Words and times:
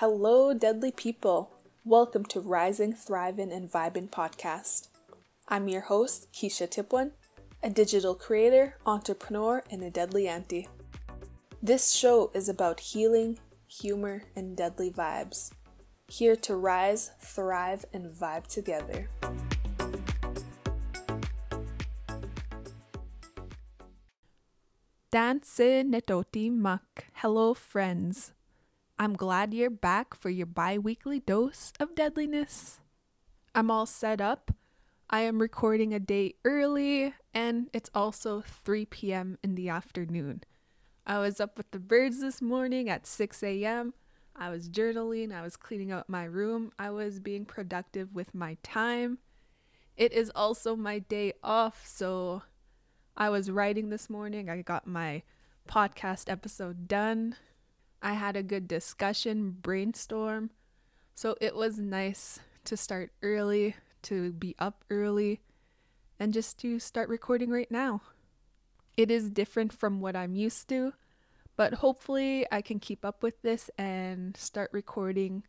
Hello, 0.00 0.54
deadly 0.54 0.92
people. 0.92 1.50
Welcome 1.84 2.24
to 2.32 2.40
Rising, 2.40 2.94
Thriving, 2.94 3.52
and 3.52 3.70
Vibing 3.70 4.08
podcast. 4.08 4.88
I'm 5.46 5.68
your 5.68 5.82
host, 5.82 6.32
Kesha 6.32 6.66
Tipewan, 6.66 7.10
a 7.62 7.68
digital 7.68 8.14
creator, 8.14 8.78
entrepreneur, 8.86 9.62
and 9.70 9.82
a 9.82 9.90
deadly 9.90 10.26
auntie. 10.26 10.68
This 11.62 11.92
show 11.92 12.30
is 12.32 12.48
about 12.48 12.80
healing, 12.80 13.40
humor, 13.68 14.24
and 14.34 14.56
deadly 14.56 14.90
vibes. 14.90 15.50
Here 16.08 16.34
to 16.34 16.56
rise, 16.56 17.10
thrive, 17.20 17.84
and 17.92 18.10
vibe 18.10 18.46
together. 18.46 19.10
Tansi 25.12 25.84
nitotemak. 25.84 26.80
Hello, 27.16 27.52
friends. 27.52 28.32
I'm 29.00 29.14
glad 29.14 29.54
you're 29.54 29.70
back 29.70 30.12
for 30.12 30.28
your 30.28 30.44
bi 30.44 30.76
weekly 30.76 31.20
dose 31.20 31.72
of 31.80 31.94
deadliness. 31.94 32.80
I'm 33.54 33.70
all 33.70 33.86
set 33.86 34.20
up. 34.20 34.50
I 35.08 35.20
am 35.20 35.40
recording 35.40 35.94
a 35.94 35.98
day 35.98 36.34
early, 36.44 37.14
and 37.32 37.70
it's 37.72 37.88
also 37.94 38.42
3 38.42 38.84
p.m. 38.84 39.38
in 39.42 39.54
the 39.54 39.70
afternoon. 39.70 40.42
I 41.06 41.18
was 41.18 41.40
up 41.40 41.56
with 41.56 41.70
the 41.70 41.78
birds 41.78 42.20
this 42.20 42.42
morning 42.42 42.90
at 42.90 43.06
6 43.06 43.42
a.m. 43.42 43.94
I 44.36 44.50
was 44.50 44.68
journaling, 44.68 45.32
I 45.32 45.40
was 45.40 45.56
cleaning 45.56 45.90
out 45.90 46.10
my 46.10 46.24
room, 46.24 46.70
I 46.78 46.90
was 46.90 47.20
being 47.20 47.46
productive 47.46 48.14
with 48.14 48.34
my 48.34 48.58
time. 48.62 49.16
It 49.96 50.12
is 50.12 50.30
also 50.34 50.76
my 50.76 50.98
day 50.98 51.32
off, 51.42 51.86
so 51.86 52.42
I 53.16 53.30
was 53.30 53.50
writing 53.50 53.88
this 53.88 54.10
morning. 54.10 54.50
I 54.50 54.60
got 54.60 54.86
my 54.86 55.22
podcast 55.66 56.30
episode 56.30 56.86
done. 56.86 57.36
I 58.02 58.14
had 58.14 58.36
a 58.36 58.42
good 58.42 58.66
discussion, 58.66 59.56
brainstorm. 59.60 60.50
So 61.14 61.36
it 61.40 61.54
was 61.54 61.78
nice 61.78 62.40
to 62.64 62.76
start 62.76 63.12
early, 63.22 63.76
to 64.02 64.32
be 64.32 64.54
up 64.58 64.84
early, 64.90 65.40
and 66.18 66.32
just 66.32 66.58
to 66.60 66.78
start 66.78 67.08
recording 67.08 67.50
right 67.50 67.70
now. 67.70 68.02
It 68.96 69.10
is 69.10 69.30
different 69.30 69.72
from 69.72 70.00
what 70.00 70.16
I'm 70.16 70.34
used 70.34 70.68
to, 70.68 70.94
but 71.56 71.74
hopefully 71.74 72.46
I 72.50 72.62
can 72.62 72.78
keep 72.78 73.04
up 73.04 73.22
with 73.22 73.40
this 73.42 73.70
and 73.78 74.36
start 74.36 74.70
recording 74.72 75.42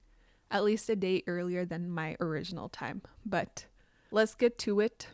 at 0.49 0.63
least 0.63 0.89
a 0.89 0.95
day 0.95 1.23
earlier 1.27 1.65
than 1.65 1.89
my 1.89 2.17
original 2.19 2.67
time. 2.67 3.02
But 3.25 3.65
let's 4.11 4.36
get 4.36 4.58
to 4.59 4.81
it. 4.81 5.08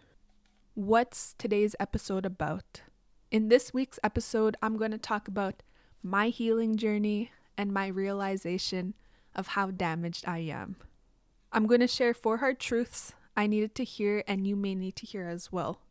What's 0.74 1.36
today's 1.38 1.76
episode 1.80 2.26
about? 2.26 2.82
In 3.30 3.50
this 3.50 3.74
week's 3.74 4.00
episode, 4.04 4.58
I'm 4.62 4.78
going 4.78 4.92
to 4.92 4.98
talk 4.98 5.28
about 5.28 5.62
my 6.04 6.30
healing 6.30 6.78
journey 6.78 7.32
and 7.58 7.74
my 7.74 7.88
realization 7.88 8.94
of 9.36 9.48
how 9.48 9.72
damaged 9.72 10.26
I 10.28 10.40
am. 10.40 10.78
I'm 11.52 11.68
going 11.68 11.82
to 11.82 11.88
share 11.88 12.14
four 12.14 12.38
hard 12.38 12.60
truths 12.60 13.14
I 13.36 13.48
needed 13.48 13.76
to 13.76 13.84
hear 13.84 14.24
and 14.28 14.48
you 14.48 14.56
may 14.56 14.76
need 14.76 14.96
to 14.98 15.06
hear 15.06 15.28
as 15.28 15.52
well. 15.52 15.82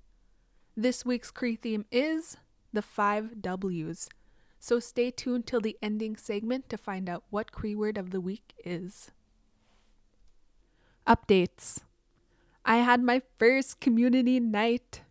This 0.77 1.07
week's 1.07 1.31
Cree 1.31 1.57
theme 1.57 1.87
is 1.91 2.37
the 2.73 2.83
five 2.83 3.41
W's. 3.41 4.09
So 4.59 4.81
stay 4.81 5.11
tuned 5.11 5.47
till 5.47 5.61
the 5.61 5.77
ending 5.81 6.17
segment 6.17 6.69
to 6.69 6.77
find 6.77 7.09
out 7.09 7.25
what 7.31 7.53
Cree 7.53 7.75
word 7.75 7.97
of 7.97 8.11
the 8.11 8.21
week 8.21 8.53
is. 8.65 9.11
Updates. 11.07 11.79
I 12.65 12.79
had 12.79 13.01
my 13.01 13.23
first 13.39 13.81
community 13.81 14.41
night 14.41 15.03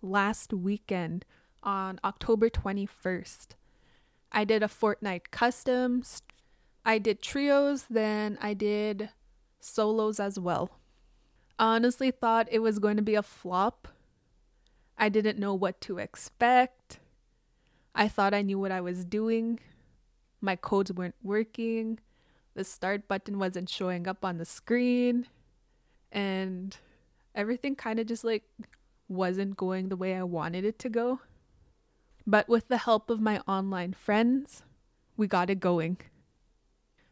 last 0.00 0.52
weekend 0.52 1.24
on 1.62 1.98
October 2.04 2.48
21st. 2.48 3.48
I 4.32 4.44
did 4.44 4.62
a 4.62 4.68
Fortnite 4.68 5.30
customs, 5.30 6.22
I 6.84 6.98
did 6.98 7.20
trios, 7.20 7.84
then 7.90 8.38
I 8.40 8.54
did 8.54 9.10
solos 9.60 10.18
as 10.18 10.38
well. 10.38 10.70
Honestly 11.58 12.10
thought 12.10 12.48
it 12.50 12.60
was 12.60 12.78
going 12.78 12.96
to 12.96 13.02
be 13.02 13.14
a 13.14 13.22
flop. 13.22 13.88
I 14.96 15.08
didn't 15.08 15.38
know 15.38 15.54
what 15.54 15.80
to 15.82 15.98
expect. 15.98 17.00
I 17.94 18.08
thought 18.08 18.34
I 18.34 18.42
knew 18.42 18.58
what 18.58 18.72
I 18.72 18.80
was 18.80 19.04
doing. 19.04 19.60
My 20.40 20.56
codes 20.56 20.92
weren't 20.92 21.16
working. 21.22 21.98
The 22.54 22.64
start 22.64 23.08
button 23.08 23.38
wasn't 23.38 23.68
showing 23.68 24.08
up 24.08 24.24
on 24.24 24.38
the 24.38 24.44
screen. 24.44 25.26
And 26.10 26.76
everything 27.34 27.76
kind 27.76 27.98
of 27.98 28.06
just 28.06 28.24
like 28.24 28.44
wasn't 29.08 29.56
going 29.56 29.88
the 29.88 29.96
way 29.96 30.14
I 30.14 30.22
wanted 30.22 30.64
it 30.64 30.78
to 30.80 30.88
go. 30.88 31.20
But 32.30 32.48
with 32.48 32.68
the 32.68 32.78
help 32.78 33.10
of 33.10 33.20
my 33.20 33.40
online 33.48 33.92
friends, 33.92 34.62
we 35.16 35.26
got 35.26 35.50
it 35.50 35.58
going. 35.58 35.98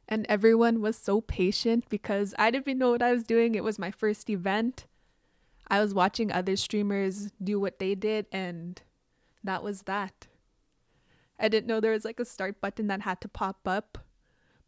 And 0.07 0.25
everyone 0.29 0.81
was 0.81 0.97
so 0.97 1.21
patient 1.21 1.87
because 1.89 2.37
I 2.39 2.53
didn't 2.53 2.69
even 2.69 2.79
know 2.79 2.93
what 2.93 3.03
I 3.03 3.11
was 3.11 3.25
doing. 3.25 3.57
It 3.57 3.65
was 3.65 3.81
my 3.81 3.91
first 3.91 4.31
event. 4.31 4.87
I 5.67 5.81
was 5.81 5.93
watching 5.93 6.31
other 6.31 6.55
streamers 6.55 7.33
do 7.43 7.59
what 7.59 7.81
they 7.81 7.97
did, 7.97 8.27
and 8.31 8.81
that 9.43 9.65
was 9.65 9.83
that. 9.83 10.29
I 11.37 11.49
didn't 11.49 11.67
know 11.67 11.81
there 11.81 11.91
was 11.91 12.05
like 12.05 12.21
a 12.21 12.25
start 12.25 12.61
button 12.61 12.87
that 12.87 13.01
had 13.01 13.21
to 13.23 13.29
pop 13.29 13.67
up, 13.67 13.99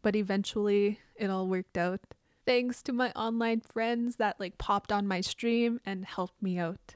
but 0.01 0.17
eventually 0.17 0.99
it 1.15 1.29
all 1.29 1.47
worked 1.47 1.77
out 1.77 2.01
thanks 2.45 2.81
to 2.83 2.91
my 2.91 3.11
online 3.11 3.61
friends 3.61 4.17
that 4.17 4.37
like 4.37 4.57
popped 4.57 4.91
on 4.91 5.07
my 5.07 5.21
stream 5.21 5.79
and 5.85 6.03
helped 6.03 6.41
me 6.43 6.59
out. 6.59 6.95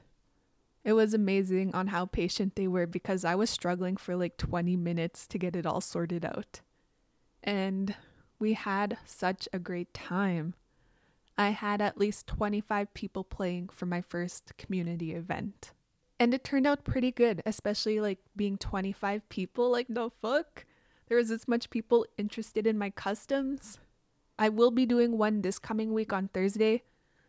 It 0.86 0.92
was 0.92 1.12
amazing 1.12 1.74
on 1.74 1.88
how 1.88 2.06
patient 2.06 2.54
they 2.54 2.68
were 2.68 2.86
because 2.86 3.24
I 3.24 3.34
was 3.34 3.50
struggling 3.50 3.96
for 3.96 4.14
like 4.14 4.36
20 4.36 4.76
minutes 4.76 5.26
to 5.26 5.36
get 5.36 5.56
it 5.56 5.66
all 5.66 5.80
sorted 5.80 6.24
out. 6.24 6.60
And 7.42 7.96
we 8.38 8.52
had 8.52 8.96
such 9.04 9.48
a 9.52 9.58
great 9.58 9.92
time. 9.92 10.54
I 11.36 11.48
had 11.48 11.82
at 11.82 11.98
least 11.98 12.28
25 12.28 12.94
people 12.94 13.24
playing 13.24 13.70
for 13.70 13.84
my 13.84 14.00
first 14.00 14.56
community 14.58 15.12
event. 15.12 15.72
And 16.20 16.32
it 16.32 16.44
turned 16.44 16.68
out 16.68 16.84
pretty 16.84 17.10
good, 17.10 17.42
especially 17.44 17.98
like 17.98 18.20
being 18.36 18.56
25 18.56 19.28
people. 19.28 19.72
Like, 19.72 19.90
no 19.90 20.12
fuck. 20.22 20.66
There 21.08 21.18
was 21.18 21.30
this 21.30 21.48
much 21.48 21.68
people 21.68 22.06
interested 22.16 22.64
in 22.64 22.78
my 22.78 22.90
customs. 22.90 23.80
I 24.38 24.50
will 24.50 24.70
be 24.70 24.86
doing 24.86 25.18
one 25.18 25.42
this 25.42 25.58
coming 25.58 25.92
week 25.92 26.12
on 26.12 26.28
Thursday. 26.28 26.84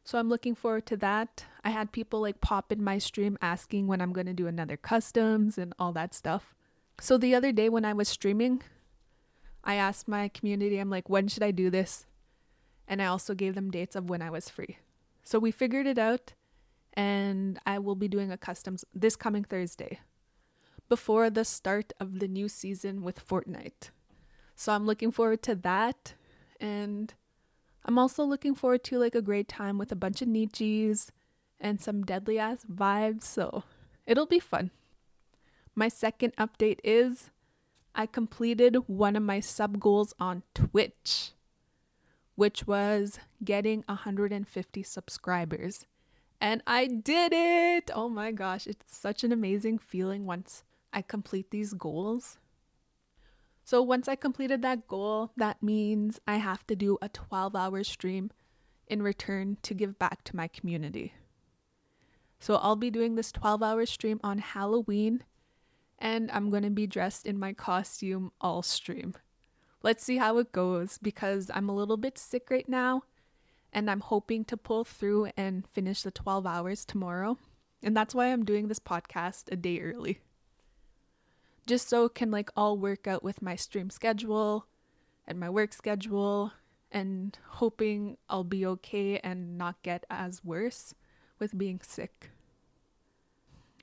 So 0.07 0.17
I'm 0.17 0.29
looking 0.29 0.55
forward 0.55 0.85
to 0.85 0.95
that. 0.97 1.43
I 1.65 1.71
had 1.71 1.91
people 1.91 2.21
like 2.21 2.39
pop 2.39 2.71
in 2.71 2.81
my 2.81 2.97
stream 2.97 3.37
asking 3.41 3.87
when 3.87 3.99
I'm 3.99 4.13
going 4.13 4.27
to 4.27 4.33
do 4.33 4.47
another 4.47 4.77
customs 4.77 5.57
and 5.57 5.73
all 5.77 5.91
that 5.91 6.13
stuff. 6.13 6.55
So 7.01 7.17
the 7.17 7.35
other 7.35 7.51
day 7.51 7.67
when 7.67 7.83
I 7.83 7.91
was 7.91 8.07
streaming, 8.07 8.63
I 9.65 9.75
asked 9.75 10.07
my 10.07 10.29
community, 10.29 10.77
I'm 10.77 10.89
like, 10.89 11.09
when 11.09 11.27
should 11.27 11.43
I 11.43 11.51
do 11.51 11.69
this? 11.69 12.05
And 12.87 13.01
I 13.01 13.07
also 13.07 13.33
gave 13.35 13.53
them 13.53 13.69
dates 13.69 13.97
of 13.97 14.09
when 14.09 14.21
I 14.21 14.29
was 14.29 14.47
free. 14.47 14.77
So 15.25 15.39
we 15.39 15.51
figured 15.51 15.85
it 15.85 15.97
out, 15.97 16.31
and 16.93 17.59
I 17.65 17.77
will 17.77 17.95
be 17.95 18.07
doing 18.07 18.31
a 18.31 18.37
customs 18.37 18.85
this 18.93 19.17
coming 19.17 19.43
Thursday 19.43 19.99
before 20.87 21.29
the 21.29 21.43
start 21.43 21.91
of 21.99 22.19
the 22.19 22.29
new 22.29 22.47
season 22.47 23.01
with 23.01 23.27
Fortnite. 23.27 23.89
So 24.55 24.71
I'm 24.71 24.85
looking 24.85 25.11
forward 25.11 25.43
to 25.43 25.55
that 25.55 26.13
and 26.61 27.13
I'm 27.87 27.97
also 27.97 28.23
looking 28.25 28.53
forward 28.53 28.83
to 28.85 28.99
like 28.99 29.15
a 29.15 29.21
great 29.21 29.47
time 29.47 29.77
with 29.77 29.91
a 29.93 29.95
bunch 29.95 30.21
of 30.21 30.27
nichi's 30.27 31.11
and 31.59 31.81
some 31.81 32.03
deadly 32.03 32.37
ass 32.37 32.65
vibes, 32.69 33.23
so 33.23 33.63
it'll 34.05 34.25
be 34.25 34.39
fun. 34.39 34.71
My 35.73 35.87
second 35.87 36.35
update 36.35 36.79
is 36.83 37.29
I 37.95 38.05
completed 38.05 38.75
one 38.87 39.15
of 39.15 39.23
my 39.23 39.39
sub 39.39 39.79
goals 39.79 40.13
on 40.19 40.43
Twitch, 40.53 41.31
which 42.35 42.67
was 42.67 43.19
getting 43.43 43.83
150 43.87 44.83
subscribers. 44.83 45.85
And 46.41 46.61
I 46.67 46.87
did 46.87 47.31
it! 47.33 47.89
Oh 47.93 48.09
my 48.09 48.31
gosh, 48.31 48.67
it's 48.67 48.95
such 48.95 49.23
an 49.23 49.31
amazing 49.31 49.79
feeling 49.79 50.25
once 50.25 50.63
I 50.91 51.01
complete 51.01 51.51
these 51.51 51.73
goals. 51.73 52.37
So 53.67 53.81
once 53.81 54.07
I 54.07 54.15
completed 54.15 54.61
that 54.61 54.87
goal, 54.87 55.33
that 55.35 55.61
means 55.61 56.21
I 56.25 56.37
have 56.37 56.65
to 56.67 56.75
do 56.77 56.97
a 57.01 57.09
12 57.09 57.53
hour 57.53 57.83
stream 57.83 58.31
in 58.87 59.01
return 59.01 59.57
to 59.63 59.73
give 59.73 59.99
back 59.99 60.23
to 60.23 60.37
my 60.37 60.47
community. 60.47 61.15
So 62.39 62.55
I'll 62.55 62.77
be 62.77 62.89
doing 62.89 63.15
this 63.15 63.29
12 63.33 63.61
hour 63.61 63.85
stream 63.85 64.21
on 64.23 64.37
Halloween 64.37 65.25
and 65.99 66.31
I'm 66.31 66.49
going 66.49 66.63
to 66.63 66.69
be 66.69 66.87
dressed 66.87 67.25
in 67.25 67.37
my 67.37 67.51
costume 67.51 68.31
all 68.39 68.61
stream. 68.61 69.15
Let's 69.83 70.01
see 70.01 70.15
how 70.15 70.37
it 70.37 70.53
goes 70.53 70.97
because 70.97 71.51
I'm 71.53 71.67
a 71.67 71.75
little 71.75 71.97
bit 71.97 72.17
sick 72.17 72.49
right 72.49 72.69
now 72.69 73.03
and 73.73 73.91
I'm 73.91 73.99
hoping 73.99 74.45
to 74.45 74.55
pull 74.55 74.85
through 74.85 75.31
and 75.35 75.67
finish 75.67 76.03
the 76.03 76.11
12 76.11 76.47
hours 76.47 76.85
tomorrow. 76.85 77.37
And 77.83 77.97
that's 77.97 78.15
why 78.15 78.27
I'm 78.27 78.45
doing 78.45 78.69
this 78.69 78.79
podcast 78.79 79.51
a 79.51 79.57
day 79.57 79.81
early 79.81 80.21
just 81.67 81.89
so 81.89 82.05
it 82.05 82.15
can 82.15 82.31
like 82.31 82.49
all 82.55 82.77
work 82.77 83.07
out 83.07 83.23
with 83.23 83.41
my 83.41 83.55
stream 83.55 83.89
schedule 83.89 84.65
and 85.27 85.39
my 85.39 85.49
work 85.49 85.73
schedule 85.73 86.53
and 86.91 87.37
hoping 87.45 88.17
I'll 88.29 88.45
be 88.45 88.65
okay 88.65 89.19
and 89.19 89.57
not 89.57 89.83
get 89.83 90.05
as 90.09 90.43
worse 90.43 90.93
with 91.37 91.57
being 91.57 91.81
sick. 91.83 92.31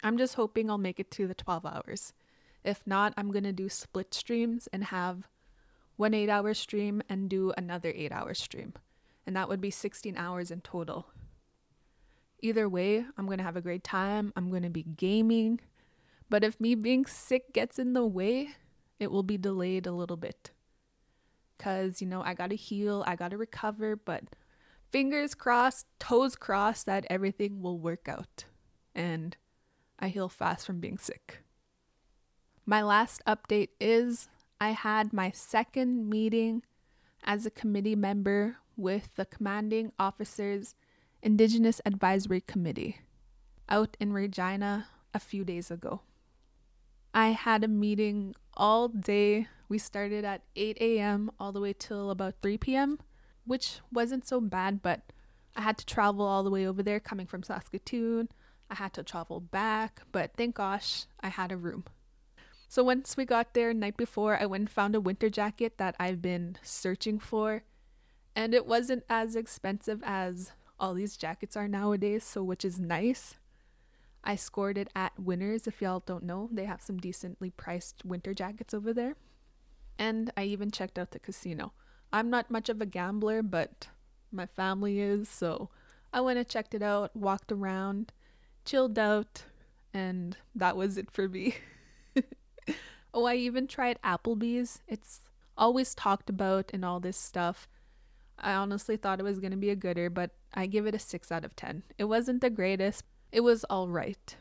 I'm 0.03 0.19
just 0.19 0.35
hoping 0.35 0.71
I'll 0.71 0.79
make 0.79 0.99
it 0.99 1.11
to 1.13 1.27
the 1.27 1.35
12 1.35 1.67
hours. 1.67 2.13
If 2.65 2.83
not, 2.87 3.13
I'm 3.17 3.31
going 3.31 3.45
to 3.45 3.53
do 3.53 3.69
split 3.69 4.15
streams 4.15 4.67
and 4.73 4.85
have 4.85 5.29
one 5.97 6.15
eight 6.15 6.29
hour 6.29 6.55
stream 6.55 7.03
and 7.09 7.29
do 7.29 7.53
another 7.57 7.93
eight 7.95 8.13
hour 8.13 8.35
stream. 8.35 8.73
And 9.27 9.37
that 9.37 9.49
would 9.49 9.61
be 9.61 9.71
16 9.71 10.17
hours 10.17 10.51
in 10.51 10.63
total. 10.63 11.07
Either 12.41 12.69
way, 12.69 13.05
I'm 13.17 13.27
going 13.27 13.39
to 13.39 13.45
have 13.45 13.57
a 13.57 13.63
great 13.63 13.85
time. 13.85 14.33
I'm 14.37 14.51
going 14.51 14.63
to 14.63 14.71
be 14.71 14.83
gaming. 14.83 15.61
But 16.31 16.45
if 16.45 16.61
me 16.61 16.75
being 16.75 17.07
sick 17.07 17.53
gets 17.53 17.79
in 17.79 17.93
the 17.93 18.07
way, 18.07 18.51
it 18.99 19.11
will 19.11 19.23
be 19.23 19.39
delayed 19.39 19.87
a 19.87 19.93
little 19.93 20.17
bit. 20.17 20.51
Because, 21.57 22.01
you 22.01 22.09
know, 22.09 22.23
I 22.23 22.35
got 22.35 22.51
to 22.51 22.57
heal, 22.57 23.05
I 23.07 23.17
got 23.17 23.31
to 23.31 23.37
recover, 23.37 23.97
but 23.97 24.25
fingers 24.91 25.35
crossed, 25.35 25.87
toes 25.99 26.37
crossed 26.37 26.87
that 26.87 27.07
everything 27.09 27.61
will 27.61 27.79
work 27.79 28.09
out. 28.09 28.45
And 28.95 29.37
I 29.99 30.09
heal 30.09 30.29
fast 30.29 30.67
from 30.67 30.81
being 30.81 30.99
sick. 30.99 31.43
My 32.67 32.83
last 32.83 33.23
update 33.27 33.71
is 33.81 34.29
I 34.61 34.71
had 34.71 35.13
my 35.13 35.31
second 35.31 36.09
meeting 36.09 36.63
as 37.23 37.45
a 37.45 37.51
committee 37.51 37.97
member 37.97 38.57
with 38.77 39.15
the 39.17 39.25
Commanding 39.25 39.93
Officers 39.99 40.75
Indigenous 41.23 41.81
Advisory 41.85 42.41
Committee 42.41 43.01
out 43.69 43.97
in 44.01 44.13
Regina 44.13 44.89
a 45.13 45.19
few 45.19 45.45
days 45.45 45.71
ago. 45.71 46.01
I 47.17 47.29
had 47.29 47.63
a 47.63 47.69
meeting 47.69 48.35
all 48.55 48.89
day. 48.89 49.47
We 49.69 49.79
started 49.79 50.25
at 50.25 50.43
8 50.57 50.79
a.m. 50.81 51.31
all 51.39 51.53
the 51.53 51.61
way 51.61 51.73
till 51.73 52.11
about 52.11 52.35
3 52.43 52.59
p.m., 52.59 52.99
which 53.47 53.79
wasn't 53.93 54.27
so 54.27 54.41
bad, 54.41 54.83
but 54.83 55.13
I 55.55 55.63
had 55.63 55.79
to 55.79 55.87
travel 55.87 56.27
all 56.27 56.43
the 56.43 56.51
way 56.51 56.67
over 56.67 56.83
there 56.83 56.99
coming 56.99 57.27
from 57.27 57.45
Saskatoon. 57.45 58.31
I 58.69 58.75
had 58.75 58.93
to 58.95 59.05
travel 59.05 59.39
back, 59.39 60.03
but 60.11 60.33
thank 60.37 60.57
gosh 60.57 61.07
I 61.21 61.29
had 61.29 61.53
a 61.53 61.57
room. 61.57 61.85
So 62.69 62.83
once 62.83 63.17
we 63.17 63.25
got 63.25 63.55
there 63.55 63.73
night 63.73 63.97
before, 63.97 64.37
I 64.37 64.47
went 64.47 64.63
and 64.63 64.71
found 64.71 64.97
a 64.97 65.01
winter 65.01 65.31
jacket 65.31 65.79
that 65.79 65.95
I've 66.01 66.21
been 66.21 66.57
searching 66.63 67.21
for, 67.21 67.63
and 68.35 68.53
it 68.53 68.67
wasn't 68.67 69.05
as 69.09 69.37
expensive 69.37 70.03
as 70.05 70.51
all 70.81 70.95
these 70.95 71.17
jackets 71.17 71.57
are 71.57 71.69
nowadays, 71.69 72.25
so 72.25 72.43
which 72.43 72.65
is 72.65 72.81
nice. 72.81 73.37
I 74.25 74.37
scored 74.37 74.79
it 74.79 74.89
at 74.97 75.19
Winners. 75.19 75.67
If 75.67 75.83
y'all 75.83 76.03
don't 76.05 76.25
know, 76.25 76.49
they 76.51 76.65
have 76.65 76.83
some 76.83 76.97
decently 76.97 77.51
priced 77.51 78.05
winter 78.05 78.33
jackets 78.33 78.73
over 78.75 78.93
there. 78.93 79.17
And 79.99 80.33
I 80.37 80.45
even 80.45 80.71
checked 80.71 80.99
out 80.99 81.11
the 81.11 81.19
casino. 81.19 81.73
I'm 82.13 82.31
not 82.31 82.51
much 82.51 82.69
of 82.69 82.81
a 82.81 82.87
gambler, 82.87 83.43
but 83.43 83.89
my 84.33 84.47
family 84.47 85.01
is, 85.01 85.29
so 85.29 85.69
I 86.13 86.21
went 86.21 86.39
and 86.39 86.49
checked 86.49 86.75
it 86.75 86.83
out, 86.83 87.15
walked 87.15 87.53
around, 87.53 88.13
chilled 88.65 88.99
out, 88.99 89.45
and 89.93 90.37
that 90.55 90.77
was 90.77 90.97
it 90.97 91.11
for 91.11 91.29
me. 91.29 91.57
oh, 93.15 93.25
I 93.27 93.35
even 93.35 93.67
tried 93.67 94.01
Applebee's. 94.03 94.81
It's 94.89 95.21
always 95.57 95.95
talked 95.95 96.31
about 96.31 96.71
and 96.73 96.85
all 96.85 96.99
this 96.99 97.17
stuff. 97.17 97.69
I 98.39 98.55
honestly 98.55 98.97
thought 98.97 99.21
it 99.21 99.25
was 99.25 99.39
going 99.39 99.53
to 99.53 99.57
be 99.57 99.71
a 99.71 99.77
gooder, 99.77 100.11
but 100.11 100.31
I 100.53 100.67
give 100.67 100.87
it 100.87 100.95
a 100.95 100.99
6 100.99 101.31
out 101.31 101.45
of 101.45 101.55
10. 101.55 101.85
It 101.99 102.05
wasn't 102.05 102.41
the 102.41 102.51
greatest, 102.51 103.05
it 103.35 103.43
was 103.43 103.65
all 103.65 103.89
right. 103.89 104.37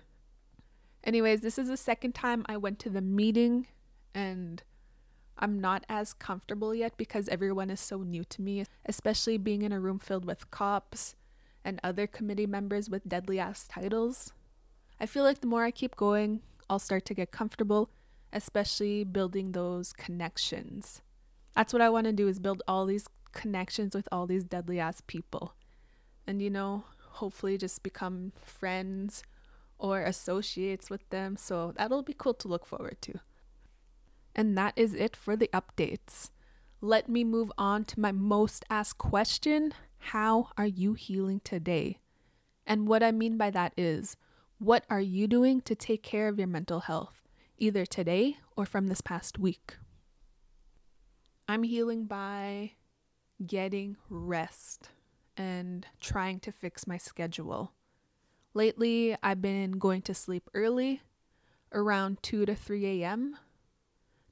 Anyways, 1.03 1.41
this 1.41 1.57
is 1.57 1.67
the 1.67 1.77
second 1.77 2.13
time 2.13 2.45
I 2.45 2.57
went 2.57 2.77
to 2.79 2.91
the 2.91 3.01
meeting 3.01 3.65
and 4.13 4.61
I'm 5.35 5.59
not 5.59 5.83
as 5.89 6.13
comfortable 6.13 6.75
yet 6.75 6.95
because 6.95 7.27
everyone 7.27 7.71
is 7.71 7.79
so 7.79 8.03
new 8.03 8.23
to 8.25 8.41
me, 8.43 8.65
especially 8.85 9.39
being 9.39 9.63
in 9.63 9.71
a 9.71 9.79
room 9.79 9.97
filled 9.97 10.25
with 10.25 10.51
cops 10.51 11.15
and 11.65 11.79
other 11.83 12.05
committee 12.05 12.45
members 12.45 12.87
with 12.87 13.09
deadly 13.09 13.39
ass 13.39 13.67
titles. 13.67 14.31
I 14.99 15.07
feel 15.07 15.23
like 15.23 15.41
the 15.41 15.47
more 15.47 15.63
I 15.63 15.71
keep 15.71 15.95
going, 15.95 16.41
I'll 16.69 16.77
start 16.77 17.03
to 17.05 17.15
get 17.15 17.31
comfortable, 17.31 17.89
especially 18.31 19.03
building 19.03 19.53
those 19.53 19.91
connections. 19.91 21.01
That's 21.55 21.73
what 21.73 21.81
I 21.81 21.89
want 21.89 22.05
to 22.05 22.13
do 22.13 22.27
is 22.27 22.37
build 22.37 22.61
all 22.67 22.85
these 22.85 23.07
connections 23.31 23.95
with 23.95 24.07
all 24.11 24.27
these 24.27 24.43
deadly 24.43 24.79
ass 24.79 25.01
people. 25.07 25.55
And 26.27 26.43
you 26.43 26.51
know, 26.51 26.83
hopefully 27.13 27.57
just 27.57 27.83
become 27.83 28.31
friends 28.43 29.23
or 29.77 30.01
associates 30.01 30.89
with 30.89 31.07
them. 31.09 31.37
So 31.37 31.73
that'll 31.75 32.03
be 32.03 32.15
cool 32.17 32.33
to 32.35 32.47
look 32.47 32.65
forward 32.65 32.97
to. 33.01 33.19
And 34.35 34.57
that 34.57 34.73
is 34.75 34.93
it 34.93 35.15
for 35.15 35.35
the 35.35 35.49
updates. 35.53 36.29
Let 36.81 37.07
me 37.07 37.23
move 37.23 37.51
on 37.57 37.85
to 37.85 37.99
my 37.99 38.11
most 38.11 38.65
asked 38.69 38.97
question 38.97 39.73
How 39.97 40.49
are 40.57 40.67
you 40.67 40.93
healing 40.95 41.41
today? 41.43 41.99
And 42.65 42.87
what 42.87 43.03
I 43.03 43.11
mean 43.11 43.37
by 43.37 43.51
that 43.51 43.73
is, 43.77 44.15
what 44.57 44.85
are 44.89 45.01
you 45.01 45.27
doing 45.27 45.61
to 45.61 45.75
take 45.75 46.03
care 46.03 46.27
of 46.27 46.39
your 46.39 46.47
mental 46.47 46.81
health, 46.81 47.27
either 47.57 47.85
today 47.85 48.37
or 48.55 48.65
from 48.65 48.87
this 48.87 49.01
past 49.01 49.37
week? 49.37 49.75
I'm 51.47 51.63
healing 51.63 52.05
by 52.05 52.71
getting 53.45 53.97
rest 54.09 54.89
and 55.37 55.85
trying 55.99 56.39
to 56.41 56.51
fix 56.51 56.87
my 56.87 56.97
schedule. 56.97 57.73
Lately, 58.53 59.15
I've 59.23 59.41
been 59.41 59.73
going 59.73 60.01
to 60.03 60.13
sleep 60.13 60.49
early, 60.53 61.01
around 61.71 62.21
2 62.21 62.45
to 62.45 62.55
3 62.55 63.03
a.m., 63.03 63.37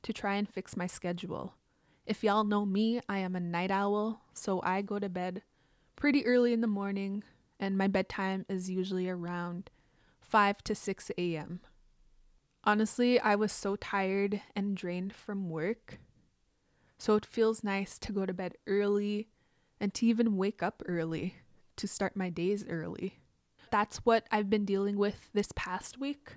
to 0.03 0.13
try 0.13 0.36
and 0.36 0.50
fix 0.50 0.77
my 0.77 0.88
schedule. 0.88 1.56
If 2.06 2.24
y'all 2.24 2.44
know 2.44 2.65
me, 2.65 3.01
I 3.07 3.19
am 3.19 3.36
a 3.36 3.39
night 3.39 3.71
owl, 3.71 4.21
so 4.33 4.62
I 4.63 4.81
go 4.81 5.00
to 5.00 5.09
bed 5.09 5.44
pretty 5.95 6.25
early 6.25 6.53
in 6.53 6.62
the 6.62 6.68
morning, 6.68 7.24
and 7.59 7.77
my 7.77 7.88
bedtime 7.88 8.45
is 8.50 8.69
usually 8.69 9.07
around 9.07 9.69
5 10.19 10.63
to 10.63 10.75
6 10.75 11.12
a.m. 11.18 11.62
Honestly, 12.63 13.19
I 13.19 13.36
was 13.36 13.51
so 13.51 13.75
tired 13.75 14.42
and 14.56 14.77
drained 14.77 15.13
from 15.13 15.50
work, 15.50 16.00
so 16.98 17.15
it 17.15 17.25
feels 17.25 17.63
nice 17.63 17.98
to 18.00 18.12
go 18.12 18.25
to 18.25 18.33
bed 18.33 18.56
early 18.68 19.27
and 19.81 19.94
to 19.95 20.06
even 20.06 20.38
wake 20.38 20.62
up 20.62 20.83
early 20.86 21.36
to 21.75 21.88
start 21.88 22.16
my 22.16 22.30
days 22.30 22.63
early. 22.69 23.18
That's 23.72 23.98
what 24.06 24.28
I've 24.31 24.50
been 24.50 24.63
dealing 24.63 24.95
with 24.95 25.31
this 25.33 25.51
past 25.56 26.00
week. 26.00 26.36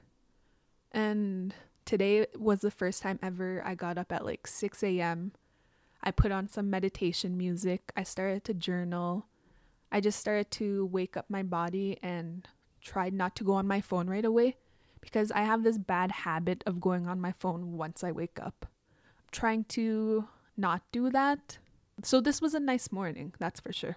And 0.91 1.55
today 1.85 2.27
was 2.39 2.61
the 2.61 2.71
first 2.71 3.03
time 3.03 3.19
ever 3.23 3.63
I 3.65 3.75
got 3.75 3.99
up 3.99 4.11
at 4.11 4.25
like 4.25 4.47
6 4.47 4.83
a.m. 4.83 5.33
I 6.03 6.11
put 6.11 6.33
on 6.33 6.49
some 6.49 6.71
meditation 6.71 7.37
music. 7.37 7.93
I 7.95 8.03
started 8.03 8.45
to 8.45 8.55
journal. 8.55 9.27
I 9.93 10.01
just 10.01 10.19
started 10.19 10.51
to 10.53 10.87
wake 10.87 11.17
up 11.17 11.27
my 11.29 11.43
body 11.43 11.99
and 12.03 12.49
tried 12.81 13.13
not 13.13 13.37
to 13.37 13.45
go 13.45 13.53
on 13.53 13.67
my 13.67 13.83
phone 13.83 14.09
right 14.09 14.25
away 14.25 14.57
because 15.03 15.31
I 15.31 15.43
have 15.43 15.65
this 15.65 15.77
bad 15.77 16.11
habit 16.11 16.65
of 16.67 16.81
going 16.81 17.07
on 17.07 17.21
my 17.21 17.33
phone 17.33 17.77
once 17.77 18.03
I 18.03 18.11
wake 18.11 18.39
up. 18.41 18.65
I'm 19.19 19.29
trying 19.33 19.65
to 19.65 20.29
not 20.57 20.83
do 20.93 21.11
that 21.11 21.59
so 22.03 22.21
this 22.21 22.41
was 22.41 22.55
a 22.55 22.61
nice 22.61 22.91
morning, 22.91 23.35
that's 23.39 23.61
for 23.61 23.73
sure. 23.73 23.97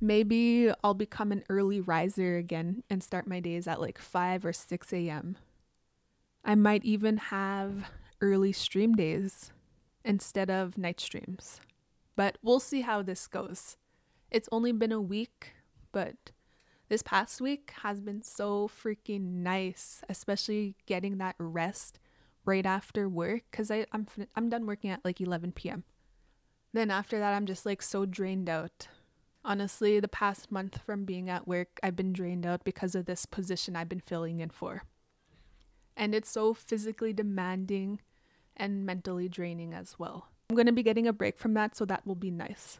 Maybe 0.00 0.70
I'll 0.82 0.94
become 0.94 1.30
an 1.30 1.44
early 1.48 1.80
riser 1.80 2.36
again 2.36 2.82
and 2.90 3.02
start 3.02 3.26
my 3.26 3.40
days 3.40 3.68
at 3.68 3.80
like 3.80 3.98
5 3.98 4.44
or 4.44 4.52
6 4.52 4.92
a.m. 4.92 5.36
I 6.44 6.56
might 6.56 6.84
even 6.84 7.16
have 7.18 7.90
early 8.20 8.52
stream 8.52 8.94
days 8.94 9.52
instead 10.04 10.50
of 10.50 10.76
night 10.76 11.00
streams. 11.00 11.60
But 12.16 12.36
we'll 12.42 12.60
see 12.60 12.80
how 12.80 13.02
this 13.02 13.26
goes. 13.26 13.76
It's 14.30 14.48
only 14.50 14.72
been 14.72 14.92
a 14.92 15.00
week, 15.00 15.52
but 15.92 16.32
this 16.88 17.02
past 17.02 17.40
week 17.40 17.72
has 17.82 18.00
been 18.00 18.22
so 18.22 18.68
freaking 18.68 19.42
nice, 19.42 20.02
especially 20.08 20.74
getting 20.86 21.18
that 21.18 21.36
rest 21.38 21.98
right 22.44 22.66
after 22.66 23.08
work 23.08 23.44
I 23.70 23.86
I'm 23.92 24.06
I'm 24.34 24.48
done 24.48 24.66
working 24.66 24.90
at 24.90 25.04
like 25.04 25.20
11 25.20 25.52
p.m. 25.52 25.84
Then 26.72 26.90
after 26.90 27.18
that, 27.18 27.34
I'm 27.34 27.46
just 27.46 27.66
like 27.66 27.82
so 27.82 28.06
drained 28.06 28.48
out. 28.48 28.88
Honestly, 29.44 29.98
the 30.00 30.08
past 30.08 30.52
month 30.52 30.78
from 30.86 31.04
being 31.04 31.28
at 31.28 31.48
work, 31.48 31.80
I've 31.82 31.96
been 31.96 32.12
drained 32.12 32.46
out 32.46 32.64
because 32.64 32.94
of 32.94 33.06
this 33.06 33.26
position 33.26 33.74
I've 33.76 33.88
been 33.88 34.00
filling 34.00 34.40
in 34.40 34.50
for. 34.50 34.84
And 35.96 36.14
it's 36.14 36.30
so 36.30 36.54
physically 36.54 37.12
demanding 37.12 38.00
and 38.56 38.86
mentally 38.86 39.28
draining 39.28 39.74
as 39.74 39.98
well. 39.98 40.28
I'm 40.48 40.56
going 40.56 40.66
to 40.66 40.72
be 40.72 40.82
getting 40.82 41.06
a 41.06 41.12
break 41.12 41.38
from 41.38 41.54
that, 41.54 41.76
so 41.76 41.84
that 41.86 42.06
will 42.06 42.14
be 42.14 42.30
nice. 42.30 42.78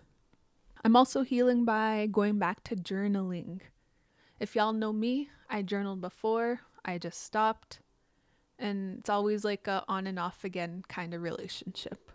I'm 0.84 0.96
also 0.96 1.22
healing 1.22 1.64
by 1.64 2.08
going 2.10 2.38
back 2.38 2.64
to 2.64 2.76
journaling. 2.76 3.60
If 4.40 4.56
y'all 4.56 4.72
know 4.72 4.92
me, 4.92 5.30
I 5.48 5.62
journaled 5.62 6.00
before, 6.00 6.60
I 6.84 6.98
just 6.98 7.22
stopped, 7.22 7.80
and 8.58 8.98
it's 8.98 9.10
always 9.10 9.44
like 9.44 9.66
a 9.66 9.84
on 9.88 10.06
and 10.06 10.18
off 10.18 10.44
again 10.44 10.84
kind 10.88 11.14
of 11.14 11.22
relationship. 11.22 12.10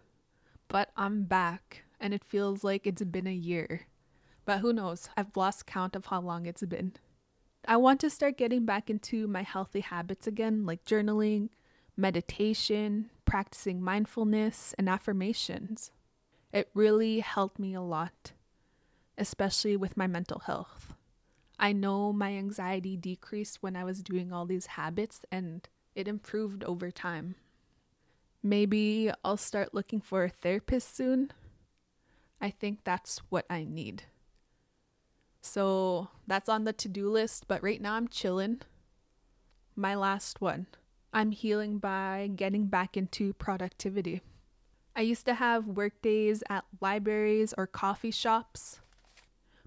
But 0.67 0.89
I'm 0.97 1.24
back, 1.24 1.83
and 2.00 2.13
it 2.13 2.24
feels 2.24 2.63
like 2.63 2.86
it's 2.86 3.03
been 3.03 3.27
a 3.27 3.33
year. 3.33 3.88
But 4.45 4.59
who 4.59 4.74
knows? 4.74 5.09
I've 5.15 5.36
lost 5.36 5.65
count 5.65 5.95
of 5.95 6.07
how 6.07 6.21
long 6.21 6.45
it's 6.45 6.63
been. 6.63 6.93
I 7.65 7.77
want 7.77 8.00
to 8.01 8.09
start 8.09 8.38
getting 8.38 8.65
back 8.65 8.89
into 8.89 9.27
my 9.27 9.43
healthy 9.43 9.81
habits 9.81 10.27
again, 10.27 10.65
like 10.65 10.86
journaling, 10.86 11.50
meditation, 11.97 13.09
practicing 13.25 13.81
mindfulness, 13.81 14.74
and 14.77 14.88
affirmations. 14.88 15.91
It 16.53 16.69
really 16.74 17.19
helped 17.19 17.59
me 17.59 17.74
a 17.74 17.81
lot, 17.81 18.31
especially 19.17 19.75
with 19.75 19.97
my 19.97 20.07
mental 20.07 20.39
health. 20.39 20.93
I 21.59 21.74
know 21.74 22.13
my 22.13 22.33
anxiety 22.33 22.95
decreased 22.95 23.63
when 23.63 23.75
I 23.75 23.83
was 23.83 24.03
doing 24.03 24.31
all 24.31 24.45
these 24.45 24.67
habits, 24.67 25.25
and 25.31 25.67
it 25.95 26.07
improved 26.07 26.63
over 26.63 26.91
time. 26.91 27.36
Maybe 28.47 29.11
I'll 29.25 29.35
start 29.35 29.73
looking 29.73 29.99
for 29.99 30.23
a 30.23 30.29
therapist 30.29 30.95
soon. 30.95 31.31
I 32.39 32.49
think 32.49 32.79
that's 32.85 33.17
what 33.27 33.45
I 33.49 33.65
need. 33.65 34.03
So 35.41 36.07
that's 36.27 36.47
on 36.47 36.63
the 36.63 36.71
to 36.71 36.87
do 36.87 37.09
list, 37.09 37.49
but 37.49 37.61
right 37.61 37.81
now 37.81 37.95
I'm 37.95 38.07
chilling. 38.07 38.61
My 39.75 39.95
last 39.95 40.39
one 40.39 40.67
I'm 41.11 41.31
healing 41.31 41.79
by 41.79 42.29
getting 42.33 42.67
back 42.67 42.95
into 42.95 43.33
productivity. 43.33 44.21
I 44.95 45.01
used 45.01 45.25
to 45.25 45.33
have 45.33 45.67
work 45.67 46.01
days 46.01 46.41
at 46.49 46.63
libraries 46.79 47.53
or 47.57 47.67
coffee 47.67 48.11
shops, 48.11 48.79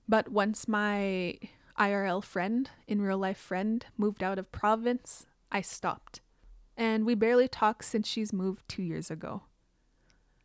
but 0.08 0.30
once 0.30 0.66
my 0.66 1.38
IRL 1.78 2.24
friend, 2.24 2.70
in 2.88 3.02
real 3.02 3.18
life 3.18 3.36
friend, 3.36 3.84
moved 3.98 4.22
out 4.22 4.38
of 4.38 4.50
province, 4.52 5.26
I 5.52 5.60
stopped. 5.60 6.22
And 6.80 7.04
we 7.04 7.14
barely 7.14 7.46
talk 7.46 7.82
since 7.82 8.08
she's 8.08 8.32
moved 8.32 8.66
two 8.66 8.82
years 8.82 9.10
ago. 9.10 9.42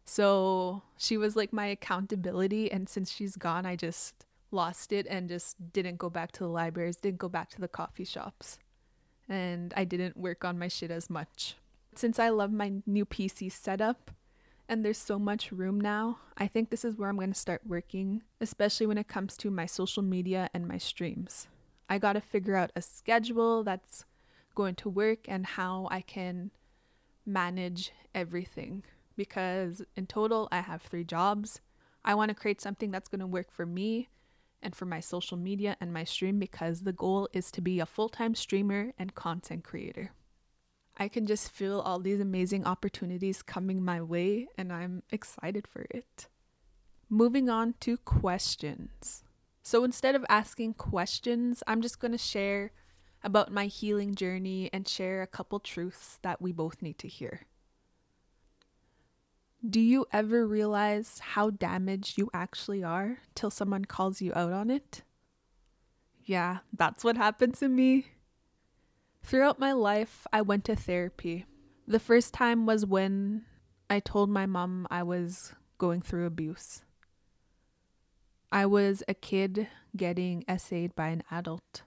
So 0.04 0.84
she 0.98 1.16
was 1.16 1.38
like 1.38 1.54
my 1.54 1.68
accountability. 1.68 2.70
And 2.70 2.90
since 2.90 3.10
she's 3.10 3.38
gone, 3.38 3.66
I 3.66 3.78
just 3.78 4.26
lost 4.52 4.92
it 4.92 5.08
and 5.10 5.30
just 5.30 5.72
didn't 5.72 5.98
go 5.98 6.10
back 6.10 6.34
to 6.34 6.40
the 6.42 6.50
libraries, 6.50 6.98
didn't 6.98 7.20
go 7.20 7.30
back 7.30 7.50
to 7.52 7.62
the 7.62 7.70
coffee 7.70 8.04
shops. 8.04 8.60
And 9.30 9.74
I 9.78 9.86
didn't 9.86 10.18
work 10.18 10.44
on 10.44 10.60
my 10.60 10.68
shit 10.68 10.92
as 10.92 11.10
much. 11.10 11.56
Since 11.96 12.20
I 12.20 12.28
love 12.28 12.52
my 12.52 12.74
new 12.86 13.06
PC 13.06 13.50
setup 13.50 14.12
and 14.68 14.84
there's 14.84 14.98
so 14.98 15.18
much 15.18 15.54
room 15.54 15.80
now, 15.80 16.20
I 16.38 16.48
think 16.48 16.70
this 16.70 16.84
is 16.84 16.98
where 16.98 17.08
I'm 17.08 17.16
going 17.16 17.32
to 17.32 17.40
start 17.40 17.62
working, 17.66 18.24
especially 18.42 18.88
when 18.88 18.98
it 18.98 19.08
comes 19.08 19.38
to 19.38 19.50
my 19.50 19.66
social 19.66 20.04
media 20.04 20.50
and 20.54 20.68
my 20.68 20.80
streams. 20.80 21.48
I 21.88 21.98
got 21.98 22.14
to 22.14 22.22
figure 22.22 22.58
out 22.58 22.74
a 22.76 22.82
schedule 22.82 23.64
that's 23.64 24.04
going 24.56 24.76
to 24.76 24.90
work 24.90 25.20
and 25.28 25.46
how 25.46 25.88
I 25.92 26.02
can 26.02 26.52
manage 27.26 27.92
everything 28.14 28.84
because 29.16 29.82
in 29.96 30.08
total 30.08 30.48
I 30.52 30.62
have 30.62 30.82
3 30.82 31.04
jobs. 31.04 31.62
I 32.04 32.16
want 32.16 32.30
to 32.30 32.36
create 32.36 32.62
something 32.62 32.92
that's 32.92 33.08
going 33.10 33.20
to 33.20 33.28
work 33.28 33.52
for 33.52 33.66
me 33.66 34.10
and 34.62 34.76
for 34.76 34.86
my 34.86 35.00
social 35.00 35.38
media 35.38 35.78
and 35.80 35.94
my 35.94 36.04
stream 36.04 36.40
because 36.40 36.82
the 36.82 36.94
goal 36.94 37.30
is 37.34 37.52
to 37.52 37.62
be 37.62 37.80
a 37.80 37.86
full-time 37.86 38.36
streamer 38.36 38.94
and 38.98 39.14
content 39.14 39.64
creator. 39.64 40.12
I 40.98 41.08
can 41.08 41.26
just 41.26 41.52
feel 41.52 41.82
all 41.82 42.00
these 42.00 42.22
amazing 42.22 42.66
opportunities 42.66 43.44
coming 43.44 43.84
my 43.84 44.02
way 44.02 44.48
and 44.58 44.72
I'm 44.72 45.04
excited 45.12 45.68
for 45.68 45.86
it. 45.90 46.28
Moving 47.10 47.50
on 47.50 47.76
to 47.82 47.98
questions. 47.98 49.24
So 49.62 49.84
instead 49.84 50.16
of 50.16 50.26
asking 50.30 50.76
questions, 50.76 51.64
I'm 51.68 51.82
just 51.82 52.00
going 52.00 52.12
to 52.12 52.18
share 52.18 52.72
about 53.26 53.52
my 53.52 53.66
healing 53.66 54.16
journey 54.16 54.70
and 54.72 54.88
share 54.88 55.22
a 55.22 55.28
couple 55.28 55.60
truths 55.60 56.20
that 56.22 56.42
we 56.42 56.52
both 56.52 56.82
need 56.82 56.98
to 57.00 57.08
hear. 57.08 57.42
Do 59.68 59.80
you 59.80 60.06
ever 60.14 60.46
realize 60.46 61.20
how 61.20 61.50
damaged 61.50 62.20
you 62.20 62.30
actually 62.34 62.84
are 62.84 63.18
till 63.34 63.50
someone 63.50 63.86
calls 63.86 64.22
you 64.22 64.32
out 64.36 64.54
on 64.54 64.70
it? 64.70 65.02
Yeah, 66.24 66.60
that's 66.72 67.04
what 67.04 67.18
happened 67.18 67.56
to 67.56 67.68
me. 67.68 68.06
Throughout 69.24 69.60
my 69.60 69.72
life, 69.72 70.28
I 70.32 70.44
went 70.44 70.66
to 70.66 70.76
therapy. 70.76 71.46
The 71.88 72.00
first 72.00 72.32
time 72.32 72.68
was 72.68 72.86
when 72.86 73.46
I 73.90 74.00
told 74.00 74.30
my 74.30 74.46
mom 74.46 74.88
I 74.92 75.02
was 75.02 75.54
going 75.80 76.02
through 76.02 76.28
abuse. 76.28 76.84
I 78.52 78.68
was 78.68 79.04
a 79.08 79.16
kid 79.16 79.68
getting 79.98 80.46
essayed 80.48 80.96
by 80.96 81.08
an 81.08 81.24
adult. 81.32 81.82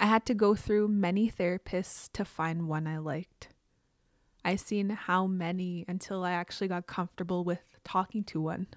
I 0.00 0.06
had 0.06 0.24
to 0.26 0.34
go 0.34 0.54
through 0.54 0.88
many 0.88 1.30
therapists 1.30 2.10
to 2.14 2.24
find 2.24 2.66
one 2.66 2.86
I 2.86 2.96
liked. 2.96 3.48
I 4.42 4.56
seen 4.56 4.88
how 4.88 5.26
many 5.26 5.84
until 5.86 6.24
I 6.24 6.32
actually 6.32 6.68
got 6.68 6.86
comfortable 6.86 7.44
with 7.44 7.78
talking 7.84 8.24
to 8.24 8.40
one. 8.40 8.68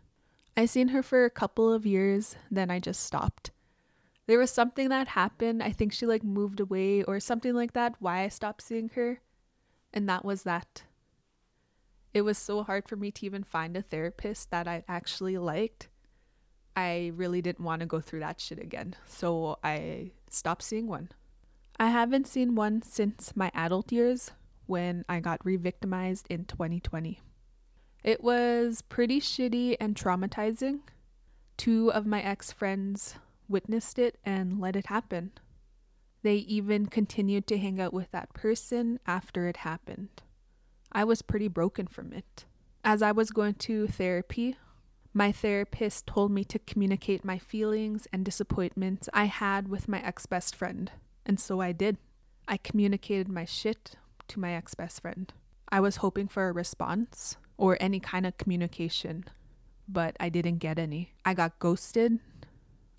I 0.58 0.66
seen 0.66 0.90
her 0.90 1.02
for 1.02 1.24
a 1.24 1.30
couple 1.30 1.72
of 1.72 1.86
years, 1.86 2.36
then 2.52 2.70
I 2.70 2.80
just 2.80 3.06
stopped. 3.06 3.52
There 4.28 4.38
was 4.38 4.52
something 4.52 4.90
that 4.90 5.08
happened. 5.08 5.64
I 5.64 5.72
think 5.72 5.94
she 5.94 6.06
like 6.06 6.26
moved 6.26 6.60
away 6.60 7.04
or 7.04 7.22
something 7.22 7.54
like 7.54 7.72
that, 7.72 7.96
why 8.00 8.24
I 8.24 8.28
stopped 8.28 8.62
seeing 8.62 8.90
her. 8.90 9.22
And 9.94 10.10
that 10.10 10.26
was 10.26 10.44
that. 10.44 10.84
It 12.14 12.24
was 12.24 12.38
so 12.38 12.64
hard 12.64 12.90
for 12.90 12.98
me 12.98 13.12
to 13.12 13.26
even 13.26 13.46
find 13.46 13.78
a 13.78 13.82
therapist 13.82 14.52
that 14.52 14.68
I 14.68 14.84
actually 14.90 15.38
liked 15.38 15.88
I 16.76 17.12
really 17.16 17.42
didn't 17.42 17.64
want 17.64 17.82
to 17.82 17.86
go 17.86 18.00
through 18.00 18.22
that 18.22 18.40
shit 18.40 18.60
again. 18.60 18.96
So 19.06 19.60
I 19.64 20.12
stopped 20.34 20.64
seeing 20.64 20.88
one. 20.88 21.10
I 21.80 21.90
haven't 21.90 22.28
seen 22.28 22.56
one 22.56 22.82
since 22.82 23.36
my 23.36 23.52
adult 23.54 23.92
years 23.92 24.32
when 24.66 25.06
I 25.10 25.20
got 25.20 25.46
re 25.46 25.58
victimized 25.58 26.28
in 26.30 26.46
2020. 26.46 27.20
It 28.04 28.24
was 28.24 28.82
pretty 28.82 29.20
shitty 29.20 29.78
and 29.80 29.96
traumatizing. 29.96 30.82
Two 31.58 31.92
of 31.92 32.06
my 32.06 32.22
ex 32.22 32.52
friends 32.52 33.16
witnessed 33.48 33.98
it 33.98 34.18
and 34.26 34.60
let 34.60 34.76
it 34.76 34.88
happen. 34.88 35.32
They 36.22 36.36
even 36.36 36.86
continued 36.86 37.48
to 37.48 37.58
hang 37.58 37.80
out 37.80 37.94
with 37.94 38.12
that 38.12 38.34
person 38.34 39.00
after 39.06 39.48
it 39.48 39.58
happened. 39.58 40.22
I 40.92 41.04
was 41.04 41.22
pretty 41.22 41.48
broken 41.48 41.88
from 41.88 42.14
it. 42.14 42.46
As 42.84 43.02
I 43.02 43.12
was 43.12 43.30
going 43.30 43.56
to 43.56 43.88
therapy, 43.88 44.58
my 45.14 45.32
therapist 45.32 46.08
told 46.08 46.32
me 46.32 46.44
to 46.46 46.58
communicate 46.60 47.24
my 47.24 47.38
feelings 47.38 48.08
and 48.12 48.26
disappointments 48.26 49.08
I 49.14 49.26
had 49.26 49.68
with 49.68 49.88
my 49.88 50.04
ex 50.04 50.26
best 50.26 50.56
friend, 50.56 50.92
and 51.26 51.40
so 51.40 51.62
I 51.62 51.72
did. 51.72 51.98
I 52.48 52.58
communicated 52.58 53.30
my 53.30 53.46
shit 53.46 53.96
to 54.30 54.40
my 54.40 54.54
ex 54.54 54.74
best 54.74 55.02
friend. 55.02 55.32
I 55.70 55.80
was 55.80 55.98
hoping 55.98 56.28
for 56.28 56.50
a 56.50 56.52
response 56.52 57.38
or 57.58 57.78
any 57.80 58.00
kind 58.00 58.26
of 58.26 58.38
communication, 58.38 59.26
but 59.88 60.18
I 60.20 60.30
didn't 60.30 60.58
get 60.58 60.80
any. 60.80 61.14
I 61.24 61.36
got 61.36 61.60
ghosted, 61.60 62.20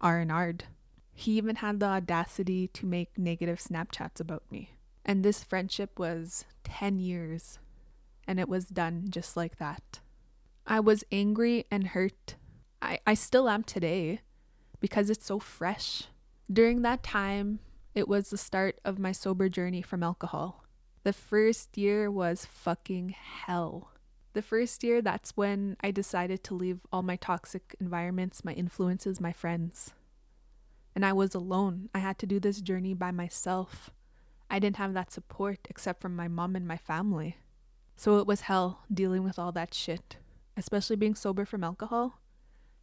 R 0.00 0.20
and 0.20 0.30
R'd. 0.30 0.64
He 1.12 1.32
even 1.32 1.56
had 1.56 1.80
the 1.80 1.86
audacity 1.86 2.68
to 2.68 2.86
make 2.86 3.18
negative 3.18 3.58
Snapchats 3.58 4.20
about 4.20 4.44
me. 4.50 4.70
And 5.04 5.24
this 5.24 5.44
friendship 5.44 5.98
was 5.98 6.44
10 6.64 6.98
years, 6.98 7.58
and 8.26 8.38
it 8.38 8.48
was 8.48 8.66
done 8.66 9.06
just 9.10 9.36
like 9.36 9.58
that. 9.58 10.00
I 10.66 10.80
was 10.80 11.04
angry 11.12 11.66
and 11.70 11.88
hurt. 11.88 12.36
I, 12.80 12.98
I 13.06 13.14
still 13.14 13.48
am 13.48 13.64
today 13.64 14.20
because 14.80 15.10
it's 15.10 15.26
so 15.26 15.38
fresh. 15.38 16.04
During 16.50 16.82
that 16.82 17.02
time, 17.02 17.58
it 17.94 18.08
was 18.08 18.30
the 18.30 18.38
start 18.38 18.80
of 18.84 18.98
my 18.98 19.12
sober 19.12 19.48
journey 19.50 19.82
from 19.82 20.02
alcohol. 20.02 20.64
The 21.02 21.12
first 21.12 21.76
year 21.76 22.10
was 22.10 22.46
fucking 22.46 23.10
hell. 23.10 23.90
The 24.32 24.40
first 24.40 24.82
year, 24.82 25.02
that's 25.02 25.36
when 25.36 25.76
I 25.80 25.90
decided 25.90 26.42
to 26.44 26.54
leave 26.54 26.80
all 26.90 27.02
my 27.02 27.16
toxic 27.16 27.76
environments, 27.78 28.44
my 28.44 28.52
influences, 28.52 29.20
my 29.20 29.32
friends. 29.32 29.92
And 30.94 31.04
I 31.04 31.12
was 31.12 31.34
alone. 31.34 31.90
I 31.94 31.98
had 31.98 32.18
to 32.20 32.26
do 32.26 32.40
this 32.40 32.62
journey 32.62 32.94
by 32.94 33.10
myself. 33.10 33.90
I 34.50 34.58
didn't 34.58 34.76
have 34.76 34.94
that 34.94 35.12
support 35.12 35.58
except 35.68 36.00
from 36.00 36.16
my 36.16 36.26
mom 36.26 36.56
and 36.56 36.66
my 36.66 36.78
family. 36.78 37.36
So 37.96 38.18
it 38.18 38.26
was 38.26 38.42
hell 38.42 38.80
dealing 38.92 39.24
with 39.24 39.38
all 39.38 39.52
that 39.52 39.74
shit 39.74 40.16
especially 40.56 40.96
being 40.96 41.14
sober 41.14 41.44
from 41.44 41.64
alcohol. 41.64 42.20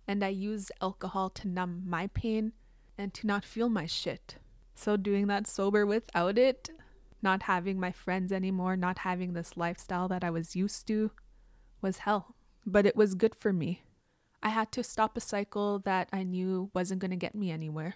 And 0.07 0.23
I 0.23 0.29
use 0.29 0.71
alcohol 0.81 1.29
to 1.31 1.47
numb 1.47 1.83
my 1.85 2.07
pain 2.07 2.53
and 2.97 3.13
to 3.13 3.27
not 3.27 3.45
feel 3.45 3.69
my 3.69 3.85
shit. 3.85 4.35
So, 4.75 4.97
doing 4.97 5.27
that 5.27 5.47
sober 5.47 5.85
without 5.85 6.37
it, 6.37 6.69
not 7.21 7.43
having 7.43 7.79
my 7.79 7.91
friends 7.91 8.31
anymore, 8.31 8.75
not 8.75 8.99
having 8.99 9.33
this 9.33 9.55
lifestyle 9.55 10.07
that 10.07 10.23
I 10.23 10.29
was 10.29 10.55
used 10.55 10.87
to, 10.87 11.11
was 11.81 11.99
hell. 11.99 12.35
But 12.65 12.85
it 12.85 12.95
was 12.95 13.15
good 13.15 13.35
for 13.35 13.53
me. 13.53 13.81
I 14.43 14.49
had 14.49 14.71
to 14.73 14.83
stop 14.83 15.15
a 15.15 15.21
cycle 15.21 15.79
that 15.79 16.09
I 16.11 16.23
knew 16.23 16.71
wasn't 16.73 17.01
going 17.01 17.11
to 17.11 17.17
get 17.17 17.35
me 17.35 17.51
anywhere. 17.51 17.95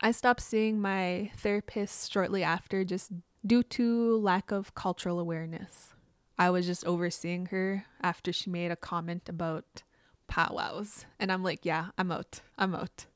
I 0.00 0.10
stopped 0.12 0.40
seeing 0.40 0.80
my 0.80 1.30
therapist 1.36 2.12
shortly 2.12 2.42
after 2.42 2.84
just 2.84 3.12
due 3.44 3.62
to 3.62 4.18
lack 4.18 4.50
of 4.50 4.74
cultural 4.74 5.18
awareness. 5.18 5.95
I 6.38 6.50
was 6.50 6.66
just 6.66 6.84
overseeing 6.84 7.46
her 7.46 7.86
after 8.02 8.32
she 8.32 8.50
made 8.50 8.70
a 8.70 8.76
comment 8.76 9.28
about 9.28 9.82
powwows. 10.28 11.06
And 11.18 11.32
I'm 11.32 11.42
like, 11.42 11.64
yeah, 11.64 11.88
I'm 11.96 12.12
out. 12.12 12.40
I'm 12.58 12.74
out. 12.74 13.06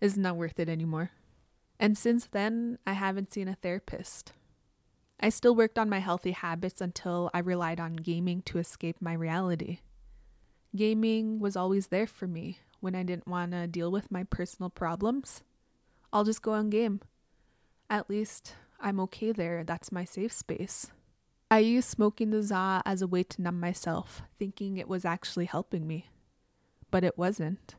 It's 0.00 0.16
not 0.16 0.36
worth 0.36 0.58
it 0.58 0.68
anymore. 0.68 1.10
And 1.78 1.96
since 1.96 2.26
then, 2.26 2.78
I 2.86 2.94
haven't 2.94 3.32
seen 3.32 3.48
a 3.48 3.54
therapist. 3.54 4.32
I 5.20 5.28
still 5.28 5.54
worked 5.54 5.78
on 5.78 5.88
my 5.88 5.98
healthy 5.98 6.32
habits 6.32 6.80
until 6.80 7.30
I 7.32 7.38
relied 7.38 7.80
on 7.80 7.96
gaming 7.96 8.42
to 8.42 8.58
escape 8.58 8.96
my 9.00 9.12
reality. 9.14 9.78
Gaming 10.74 11.38
was 11.38 11.56
always 11.56 11.86
there 11.88 12.06
for 12.06 12.26
me 12.26 12.58
when 12.80 12.94
I 12.94 13.02
didn't 13.02 13.26
want 13.28 13.52
to 13.52 13.66
deal 13.66 13.90
with 13.90 14.10
my 14.10 14.24
personal 14.24 14.68
problems. 14.68 15.42
I'll 16.12 16.24
just 16.24 16.42
go 16.42 16.52
on 16.52 16.68
game. 16.68 17.00
At 17.88 18.10
least 18.10 18.56
I'm 18.80 19.00
okay 19.00 19.32
there. 19.32 19.64
That's 19.64 19.92
my 19.92 20.04
safe 20.04 20.32
space. 20.32 20.90
I 21.50 21.60
used 21.60 21.88
smoking 21.88 22.30
the 22.30 22.42
za 22.42 22.82
as 22.84 23.02
a 23.02 23.06
way 23.06 23.22
to 23.22 23.42
numb 23.42 23.60
myself, 23.60 24.22
thinking 24.38 24.76
it 24.76 24.88
was 24.88 25.04
actually 25.04 25.44
helping 25.44 25.86
me. 25.86 26.10
But 26.90 27.04
it 27.04 27.16
wasn't. 27.16 27.76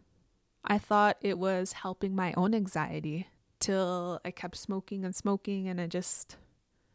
I 0.64 0.78
thought 0.78 1.18
it 1.22 1.38
was 1.38 1.74
helping 1.74 2.16
my 2.16 2.34
own 2.38 2.54
anxiety 2.54 3.28
till 3.60 4.22
I 4.24 4.32
kept 4.32 4.56
smoking 4.56 5.04
and 5.04 5.16
smoking 5.16 5.68
and 5.68 5.82
I 5.82 5.88
just 5.88 6.38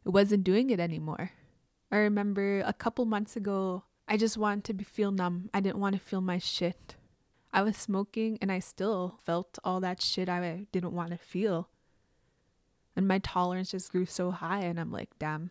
it 0.04 0.10
wasn't 0.10 0.44
doing 0.44 0.70
it 0.70 0.80
anymore. 0.80 1.30
I 1.90 1.96
remember 1.96 2.60
a 2.60 2.72
couple 2.72 3.04
months 3.04 3.36
ago, 3.36 3.84
I 4.08 4.16
just 4.16 4.36
wanted 4.36 4.64
to 4.64 4.74
be, 4.74 4.84
feel 4.84 5.12
numb. 5.12 5.50
I 5.52 5.60
didn't 5.60 5.78
want 5.78 5.94
to 5.94 6.00
feel 6.00 6.20
my 6.20 6.38
shit. 6.38 6.96
I 7.52 7.62
was 7.62 7.76
smoking 7.76 8.38
and 8.40 8.50
I 8.50 8.58
still 8.60 9.18
felt 9.22 9.58
all 9.62 9.80
that 9.80 10.00
shit 10.00 10.28
I 10.28 10.66
didn't 10.72 10.94
want 10.94 11.10
to 11.10 11.18
feel. 11.18 11.68
And 12.96 13.06
my 13.06 13.18
tolerance 13.18 13.70
just 13.70 13.90
grew 13.90 14.04
so 14.04 14.30
high, 14.30 14.60
and 14.60 14.78
I'm 14.78 14.92
like, 14.92 15.10
damn, 15.18 15.50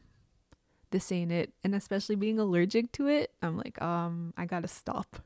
this 0.91 1.11
ain't 1.11 1.31
it. 1.31 1.53
And 1.63 1.73
especially 1.73 2.15
being 2.15 2.39
allergic 2.39 2.91
to 2.93 3.07
it, 3.07 3.31
I'm 3.41 3.57
like, 3.57 3.81
um, 3.81 4.33
I 4.37 4.45
gotta 4.45 4.67
stop. 4.67 5.17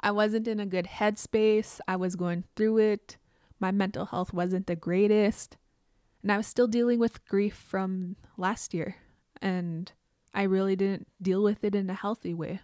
I 0.00 0.10
wasn't 0.10 0.48
in 0.48 0.60
a 0.60 0.66
good 0.66 0.86
headspace. 0.86 1.80
I 1.86 1.96
was 1.96 2.16
going 2.16 2.44
through 2.56 2.78
it. 2.78 3.16
My 3.60 3.70
mental 3.70 4.06
health 4.06 4.32
wasn't 4.32 4.66
the 4.66 4.76
greatest. 4.76 5.56
And 6.22 6.32
I 6.32 6.36
was 6.36 6.46
still 6.46 6.66
dealing 6.66 6.98
with 6.98 7.26
grief 7.26 7.54
from 7.54 8.16
last 8.36 8.74
year. 8.74 8.96
And 9.40 9.90
I 10.34 10.42
really 10.42 10.76
didn't 10.76 11.08
deal 11.20 11.42
with 11.42 11.62
it 11.62 11.74
in 11.74 11.90
a 11.90 11.94
healthy 11.94 12.34
way. 12.34 12.60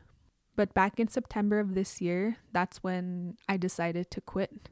But 0.57 0.75
back 0.75 0.99
in 0.99 1.07
September 1.07 1.61
of 1.61 1.75
this 1.75 2.01
year, 2.01 2.39
that's 2.53 2.79
when 2.79 3.37
I 3.49 3.57
decided 3.57 4.11
to 4.11 4.21
quit. 4.21 4.69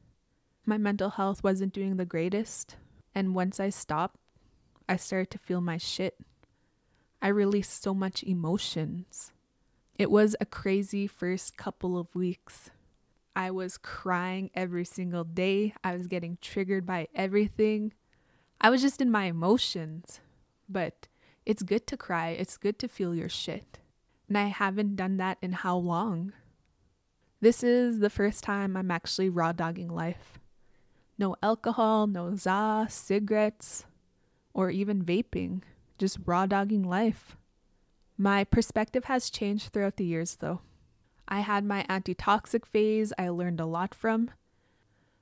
My 0.65 0.79
mental 0.79 1.11
health 1.11 1.45
wasn't 1.45 1.73
doing 1.73 1.97
the 1.97 2.05
greatest. 2.05 2.77
And 3.15 3.35
once 3.35 3.61
I 3.61 3.71
stopped, 3.71 4.19
I 4.89 4.97
started 4.97 5.31
to 5.31 5.39
feel 5.39 5.61
my 5.61 5.77
shit. 5.77 6.19
I 7.21 7.29
released 7.29 7.83
so 7.83 7.95
much 7.95 8.23
emotions. 8.23 9.33
It 9.99 10.11
was 10.11 10.37
a 10.41 10.47
crazy 10.47 11.07
first 11.07 11.57
couple 11.57 11.99
of 11.99 12.15
weeks. 12.15 12.71
I 13.35 13.51
was 13.51 13.79
crying 13.79 14.51
every 14.55 14.85
single 14.85 15.25
day. 15.25 15.75
I 15.83 15.97
was 15.97 16.07
getting 16.07 16.39
triggered 16.41 16.87
by 16.87 17.09
everything. 17.15 17.93
I 18.61 18.71
was 18.71 18.83
just 18.83 19.01
in 19.01 19.11
my 19.11 19.25
emotions. 19.25 20.21
But 20.69 21.09
it's 21.45 21.63
good 21.63 21.87
to 21.89 21.97
cry, 21.97 22.31
it's 22.31 22.57
good 22.57 22.79
to 22.81 22.89
feel 22.89 23.15
your 23.15 23.29
shit. 23.29 23.79
And 24.29 24.37
I 24.37 24.47
haven't 24.47 24.97
done 24.97 25.17
that 25.19 25.39
in 25.41 25.53
how 25.53 25.77
long? 25.77 26.33
This 27.41 27.63
is 27.63 28.01
the 28.01 28.11
first 28.11 28.43
time 28.43 28.77
I'm 28.77 28.91
actually 28.91 29.29
raw 29.29 29.53
dogging 29.53 29.89
life. 29.89 30.39
No 31.19 31.37
alcohol, 31.43 32.07
no 32.07 32.35
za, 32.35 32.87
cigarettes, 32.91 33.85
or 34.53 34.71
even 34.71 35.05
vaping, 35.05 35.63
just 35.99 36.19
raw 36.25 36.47
dogging 36.47 36.83
life. 36.83 37.37
My 38.17 38.45
perspective 38.45 39.05
has 39.05 39.31
changed 39.31 39.73
throughout 39.73 39.97
the 39.97 40.05
years 40.05 40.37
though. 40.37 40.61
I 41.29 41.41
had 41.41 41.65
my 41.65 41.85
anti 41.89 42.15
toxic 42.15 42.65
phase 42.65 43.13
I 43.19 43.29
learned 43.29 43.61
a 43.61 43.67
lot 43.67 43.95
from, 43.95 44.31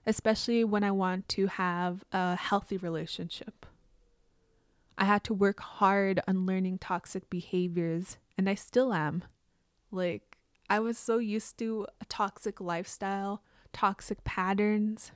especially 0.06 0.64
when 0.64 0.84
I 0.84 0.90
want 0.90 1.28
to 1.30 1.46
have 1.46 2.04
a 2.12 2.36
healthy 2.36 2.76
relationship. 2.76 3.66
I 4.96 5.06
had 5.06 5.24
to 5.24 5.34
work 5.34 5.60
hard 5.60 6.20
on 6.28 6.46
learning 6.46 6.78
toxic 6.78 7.28
behaviors, 7.28 8.18
and 8.38 8.48
I 8.48 8.54
still 8.54 8.92
am. 8.92 9.24
Like, 9.90 10.36
I 10.70 10.78
was 10.78 10.98
so 10.98 11.18
used 11.18 11.58
to 11.58 11.86
a 12.00 12.04
toxic 12.04 12.60
lifestyle, 12.60 13.42
toxic 13.72 14.22
patterns. 14.24 15.10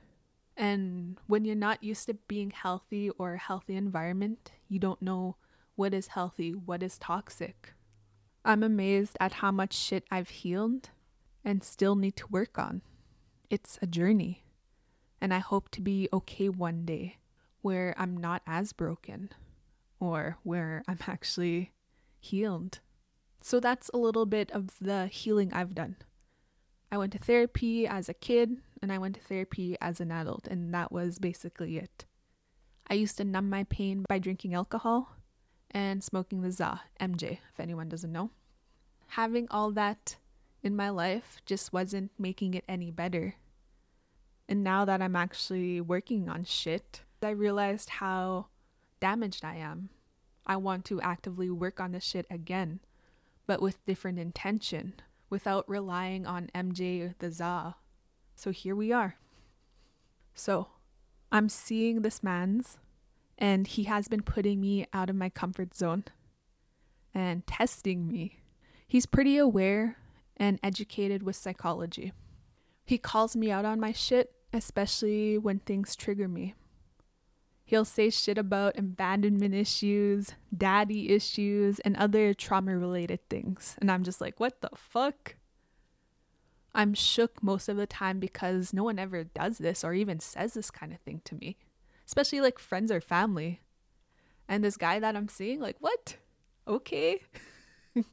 And 0.57 1.17
when 1.27 1.45
you're 1.45 1.55
not 1.55 1.83
used 1.83 2.07
to 2.07 2.15
being 2.15 2.51
healthy 2.51 3.09
or 3.11 3.35
a 3.35 3.39
healthy 3.39 3.75
environment, 3.75 4.51
you 4.67 4.79
don't 4.79 5.01
know 5.01 5.37
what 5.79 5.93
is 5.93 6.07
healthy, 6.07 6.51
what 6.51 6.83
is 6.83 6.97
toxic. 6.97 7.71
I'm 8.43 8.63
amazed 8.63 9.15
at 9.21 9.35
how 9.35 9.49
much 9.49 9.71
shit 9.71 10.03
I've 10.11 10.27
healed 10.27 10.89
and 11.45 11.63
still 11.63 11.95
need 11.95 12.17
to 12.17 12.27
work 12.27 12.59
on. 12.59 12.81
It's 13.49 13.79
a 13.81 13.87
journey. 13.87 14.43
And 15.21 15.33
I 15.33 15.39
hope 15.39 15.69
to 15.69 15.81
be 15.81 16.09
okay 16.11 16.49
one 16.49 16.83
day 16.83 17.15
where 17.61 17.95
I'm 17.97 18.17
not 18.17 18.41
as 18.45 18.73
broken 18.73 19.29
or 20.01 20.37
where 20.43 20.83
I'm 20.85 20.99
actually 21.07 21.71
healed. 22.19 22.79
So 23.41 23.61
that's 23.61 23.89
a 23.93 23.97
little 23.97 24.25
bit 24.25 24.51
of 24.51 24.71
the 24.81 25.07
healing 25.07 25.53
I've 25.53 25.75
done. 25.75 25.95
I 26.91 26.97
went 26.97 27.13
to 27.13 27.19
therapy 27.19 27.87
as 27.87 28.09
a 28.09 28.13
kid 28.13 28.57
and 28.81 28.91
I 28.91 28.97
went 28.97 29.15
to 29.15 29.21
therapy 29.21 29.77
as 29.79 30.01
an 30.01 30.11
adult, 30.11 30.45
and 30.45 30.73
that 30.73 30.91
was 30.91 31.19
basically 31.19 31.77
it. 31.77 32.03
I 32.89 32.95
used 32.95 33.15
to 33.19 33.23
numb 33.23 33.49
my 33.49 33.63
pain 33.63 34.03
by 34.09 34.19
drinking 34.19 34.53
alcohol 34.55 35.15
and 35.71 36.03
smoking 36.03 36.41
the 36.41 36.51
ZA, 36.51 36.81
MJ, 36.99 37.39
if 37.51 37.59
anyone 37.59 37.89
doesn't 37.89 38.11
know. 38.11 38.31
Having 39.09 39.47
all 39.49 39.71
that 39.71 40.17
in 40.61 40.75
my 40.75 40.89
life 40.89 41.41
just 41.45 41.71
wasn't 41.71 42.11
making 42.17 42.53
it 42.53 42.63
any 42.67 42.91
better. 42.91 43.35
And 44.47 44.63
now 44.63 44.85
that 44.85 45.01
I'm 45.01 45.15
actually 45.15 45.79
working 45.79 46.27
on 46.27 46.43
shit, 46.43 47.01
I 47.21 47.29
realized 47.29 47.89
how 47.89 48.47
damaged 48.99 49.45
I 49.45 49.55
am. 49.55 49.89
I 50.45 50.55
want 50.55 50.85
to 50.85 51.01
actively 51.01 51.49
work 51.49 51.79
on 51.79 51.91
this 51.91 52.03
shit 52.03 52.25
again, 52.29 52.79
but 53.45 53.61
with 53.61 53.85
different 53.85 54.17
intention, 54.17 54.93
without 55.29 55.69
relying 55.69 56.25
on 56.25 56.49
MJ 56.55 57.01
or 57.01 57.15
the 57.19 57.31
ZA. 57.31 57.75
So 58.35 58.51
here 58.51 58.75
we 58.75 58.91
are. 58.91 59.15
So 60.33 60.67
I'm 61.31 61.49
seeing 61.49 62.01
this 62.01 62.23
man's, 62.23 62.77
and 63.39 63.65
he 63.65 63.85
has 63.85 64.07
been 64.07 64.21
putting 64.21 64.61
me 64.61 64.85
out 64.93 65.09
of 65.09 65.15
my 65.15 65.29
comfort 65.29 65.73
zone 65.73 66.03
and 67.13 67.47
testing 67.47 68.07
me. 68.07 68.41
He's 68.87 69.05
pretty 69.05 69.37
aware 69.37 69.97
and 70.37 70.59
educated 70.61 71.23
with 71.23 71.37
psychology. 71.37 72.11
He 72.85 72.97
calls 72.97 73.35
me 73.35 73.49
out 73.49 73.65
on 73.65 73.79
my 73.79 73.93
shit, 73.93 74.33
especially 74.51 75.37
when 75.37 75.59
things 75.59 75.95
trigger 75.95 76.27
me. 76.27 76.53
He'll 77.63 77.85
say 77.85 78.09
shit 78.09 78.37
about 78.37 78.77
abandonment 78.79 79.53
issues, 79.53 80.31
daddy 80.55 81.11
issues, 81.11 81.79
and 81.81 81.95
other 81.95 82.33
trauma 82.33 82.75
related 82.75 83.29
things. 83.29 83.75
And 83.79 83.91
I'm 83.91 84.03
just 84.03 84.19
like, 84.19 84.39
what 84.39 84.61
the 84.61 84.71
fuck? 84.75 85.35
I'm 86.73 86.93
shook 86.93 87.41
most 87.43 87.69
of 87.69 87.77
the 87.77 87.87
time 87.87 88.19
because 88.19 88.73
no 88.73 88.83
one 88.83 88.99
ever 88.99 89.23
does 89.23 89.59
this 89.59 89.83
or 89.83 89.93
even 89.93 90.19
says 90.19 90.55
this 90.55 90.71
kind 90.71 90.91
of 90.91 90.99
thing 91.01 91.21
to 91.25 91.35
me, 91.35 91.57
especially 92.09 92.41
like 92.41 92.57
friends 92.57 92.91
or 92.91 92.99
family. 92.99 93.61
And 94.47 94.63
this 94.63 94.77
guy 94.77 94.99
that 94.99 95.15
I'm 95.15 95.27
seeing, 95.27 95.59
like, 95.59 95.75
what? 95.79 96.17
Okay. 96.67 97.21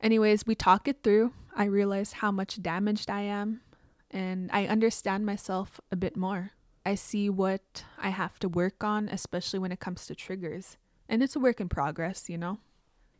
Anyways, 0.00 0.44
we 0.44 0.56
talk 0.56 0.88
it 0.88 1.04
through. 1.04 1.32
I 1.54 1.66
realize 1.66 2.14
how 2.14 2.32
much 2.32 2.60
damaged 2.60 3.08
I 3.08 3.20
am, 3.20 3.60
and 4.10 4.50
I 4.52 4.66
understand 4.66 5.24
myself 5.24 5.80
a 5.92 5.96
bit 5.96 6.16
more. 6.16 6.50
I 6.84 6.96
see 6.96 7.30
what 7.30 7.84
I 7.98 8.08
have 8.08 8.40
to 8.40 8.48
work 8.48 8.82
on, 8.82 9.08
especially 9.08 9.60
when 9.60 9.70
it 9.70 9.78
comes 9.78 10.06
to 10.06 10.16
triggers. 10.16 10.78
And 11.08 11.22
it's 11.22 11.36
a 11.36 11.40
work 11.40 11.60
in 11.60 11.68
progress, 11.68 12.28
you 12.28 12.36
know? 12.36 12.58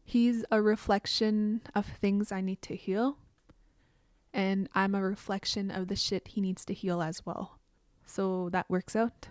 He's 0.02 0.44
a 0.50 0.60
reflection 0.60 1.60
of 1.72 1.86
things 1.86 2.32
I 2.32 2.40
need 2.40 2.62
to 2.62 2.74
heal. 2.74 3.18
And 4.34 4.68
I'm 4.74 4.96
a 4.96 5.02
reflection 5.02 5.70
of 5.70 5.86
the 5.86 5.96
shit 5.96 6.28
he 6.28 6.40
needs 6.40 6.64
to 6.64 6.74
heal 6.74 7.00
as 7.00 7.24
well. 7.24 7.55
So 8.06 8.48
that 8.50 8.70
works 8.70 8.96
out. 8.96 9.28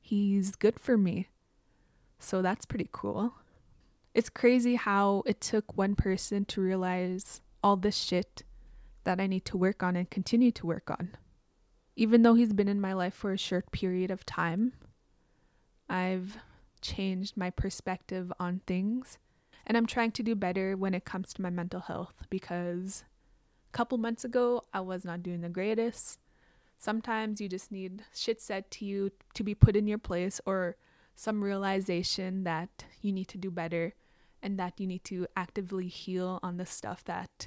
He's 0.00 0.56
good 0.56 0.80
for 0.80 0.96
me. 0.96 1.28
So 2.18 2.40
that's 2.40 2.64
pretty 2.64 2.88
cool. 2.90 3.34
It's 4.14 4.30
crazy 4.30 4.76
how 4.76 5.22
it 5.26 5.40
took 5.40 5.76
one 5.76 5.94
person 5.94 6.44
to 6.46 6.60
realize 6.60 7.42
all 7.62 7.76
this 7.76 7.96
shit 7.96 8.44
that 9.04 9.20
I 9.20 9.26
need 9.26 9.44
to 9.46 9.56
work 9.56 9.82
on 9.82 9.96
and 9.96 10.08
continue 10.08 10.52
to 10.52 10.66
work 10.66 10.90
on 10.90 11.16
even 11.96 12.22
though 12.22 12.34
he's 12.34 12.52
been 12.52 12.68
in 12.68 12.80
my 12.80 12.92
life 12.92 13.14
for 13.14 13.32
a 13.32 13.38
short 13.38 13.70
period 13.70 14.10
of 14.10 14.24
time, 14.24 14.72
I've 15.88 16.38
changed 16.80 17.36
my 17.36 17.50
perspective 17.50 18.32
on 18.40 18.60
things. 18.66 19.18
And 19.66 19.76
I'm 19.76 19.86
trying 19.86 20.10
to 20.12 20.22
do 20.22 20.34
better 20.34 20.76
when 20.76 20.94
it 20.94 21.04
comes 21.04 21.32
to 21.34 21.42
my 21.42 21.50
mental 21.50 21.80
health 21.80 22.14
because 22.30 23.04
a 23.68 23.76
couple 23.76 23.98
months 23.98 24.24
ago, 24.24 24.64
I 24.72 24.80
was 24.80 25.04
not 25.04 25.22
doing 25.22 25.40
the 25.40 25.48
greatest. 25.48 26.18
Sometimes 26.82 27.40
you 27.40 27.48
just 27.48 27.70
need 27.70 28.02
shit 28.12 28.40
said 28.40 28.68
to 28.72 28.84
you 28.84 29.12
to 29.34 29.44
be 29.44 29.54
put 29.54 29.76
in 29.76 29.86
your 29.86 29.98
place 29.98 30.40
or 30.44 30.74
some 31.14 31.44
realization 31.44 32.42
that 32.42 32.86
you 33.00 33.12
need 33.12 33.28
to 33.28 33.38
do 33.38 33.52
better 33.52 33.94
and 34.42 34.58
that 34.58 34.80
you 34.80 34.88
need 34.88 35.04
to 35.04 35.28
actively 35.36 35.86
heal 35.86 36.40
on 36.42 36.56
the 36.56 36.66
stuff 36.66 37.04
that 37.04 37.46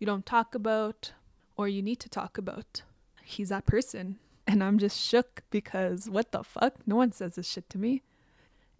you 0.00 0.06
don't 0.08 0.26
talk 0.26 0.56
about 0.56 1.12
or 1.56 1.68
you 1.68 1.82
need 1.82 2.00
to 2.00 2.08
talk 2.08 2.36
about 2.36 2.82
he's 3.22 3.50
that 3.50 3.64
person. 3.64 4.18
And 4.44 4.64
I'm 4.64 4.78
just 4.78 5.00
shook 5.00 5.44
because 5.50 6.10
what 6.10 6.32
the 6.32 6.42
fuck? 6.42 6.74
No 6.84 6.96
one 6.96 7.12
says 7.12 7.36
this 7.36 7.48
shit 7.48 7.70
to 7.70 7.78
me. 7.78 8.02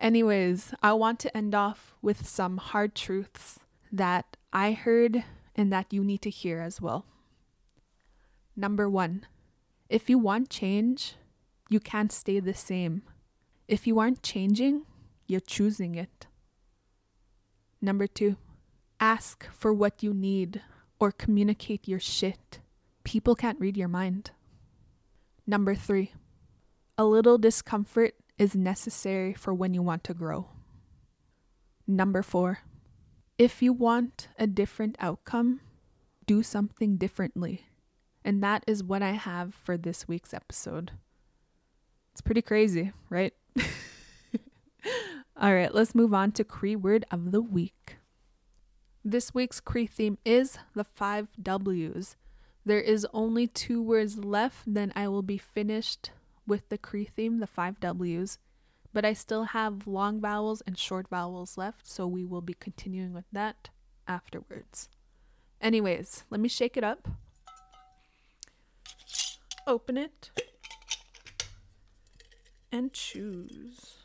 Anyways, 0.01 0.75
I 0.83 0.93
want 0.95 1.21
to 1.21 1.37
end 1.37 1.55
off 1.55 1.95
with 2.03 2.27
some 2.27 2.57
hard 2.57 2.97
truths 2.97 3.61
that 3.93 4.37
I 4.53 4.73
heard 4.73 5.23
and 5.55 5.73
that 5.73 5.93
you 5.93 6.03
need 6.03 6.23
to 6.23 6.31
hear 6.31 6.59
as 6.59 6.81
well. 6.81 7.07
Number 8.57 8.91
one, 8.91 9.27
if 9.88 10.09
you 10.09 10.18
want 10.18 10.51
change, 10.51 11.16
you 11.68 11.81
can't 11.81 12.12
stay 12.12 12.40
the 12.40 12.55
same. 12.55 13.03
If 13.68 13.87
you 13.87 13.99
aren't 13.99 14.23
changing, 14.23 14.83
you're 15.27 15.40
choosing 15.40 15.94
it. 15.94 16.27
Number 17.81 18.07
two, 18.07 18.37
ask 19.01 19.47
for 19.53 19.73
what 19.73 20.03
you 20.03 20.14
need 20.14 20.62
or 20.99 21.12
communicate 21.12 21.88
your 21.88 22.01
shit. 22.01 22.61
People 23.05 23.35
can't 23.35 23.61
read 23.61 23.77
your 23.77 23.88
mind. 23.88 24.31
Number 25.47 25.75
three, 25.75 26.12
a 26.97 27.05
little 27.05 27.37
discomfort 27.37 28.14
is 28.38 28.55
necessary 28.55 29.35
for 29.35 29.53
when 29.53 29.75
you 29.75 29.83
want 29.83 30.05
to 30.05 30.14
grow. 30.14 30.49
Number 31.87 32.23
four, 32.23 32.61
if 33.37 33.62
you 33.62 33.73
want 33.73 34.29
a 34.38 34.47
different 34.47 34.97
outcome, 34.99 35.61
do 36.27 36.42
something 36.42 36.97
differently. 36.97 37.66
And 38.25 38.43
that 38.43 38.65
is 38.67 38.83
what 38.83 39.03
I 39.03 39.13
have 39.13 39.55
for 39.55 39.77
this 39.77 40.09
week's 40.09 40.33
episode. 40.33 40.93
It's 42.13 42.23
pretty 42.23 42.43
crazy, 42.43 42.93
right? 43.11 43.35
All 45.37 45.53
right, 45.53 45.75
let's 45.75 45.95
move 45.95 46.15
on 46.15 46.33
to 46.33 46.45
Cree 46.45 46.77
word 46.77 47.05
of 47.11 47.33
the 47.33 47.43
week. 47.43 47.97
This 49.05 49.35
week's 49.35 49.61
Cree 49.61 49.87
theme 49.87 50.17
is 50.25 50.57
the 50.75 50.85
five 50.85 51.29
W's. 51.43 52.17
There 52.65 52.81
is 52.81 53.07
only 53.13 53.47
two 53.47 53.83
words 53.83 54.17
left, 54.17 54.63
then 54.67 54.93
I 54.97 55.09
will 55.09 55.23
be 55.23 55.37
finished 55.37 56.13
with 56.47 56.69
the 56.71 56.79
Cree 56.79 57.05
theme, 57.05 57.41
the 57.41 57.47
five 57.47 57.79
W's. 57.81 58.39
But 58.95 59.05
I 59.05 59.13
still 59.13 59.45
have 59.45 59.87
long 59.87 60.21
vowels 60.21 60.63
and 60.67 60.79
short 60.79 61.09
vowels 61.09 61.59
left, 61.59 61.87
so 61.87 62.07
we 62.07 62.25
will 62.25 62.41
be 62.41 62.55
continuing 62.55 63.13
with 63.13 63.27
that 63.33 63.71
afterwards. 64.07 64.89
Anyways, 65.61 66.25
let 66.31 66.41
me 66.41 66.49
shake 66.49 66.77
it 66.77 66.85
up. 66.85 67.09
Open 69.66 69.96
it 69.96 70.31
and 72.70 72.92
choose. 72.92 73.96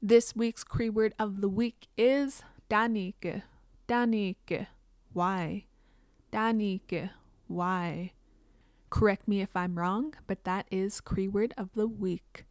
This 0.00 0.34
week's 0.34 0.64
Cree 0.64 0.90
word 0.90 1.14
of 1.18 1.40
the 1.40 1.48
week 1.48 1.86
is 1.96 2.42
tanehki. 2.70 3.42
tanehki. 3.86 4.66
Why? 5.12 5.66
tanehki. 6.32 7.10
Why? 7.46 8.12
Correct 8.90 9.28
me 9.28 9.40
if 9.42 9.54
I'm 9.54 9.78
wrong, 9.78 10.14
but 10.26 10.44
that 10.44 10.66
is 10.70 11.00
Cree 11.00 11.28
word 11.28 11.52
of 11.58 11.70
the 11.74 11.86
week. 11.86 12.46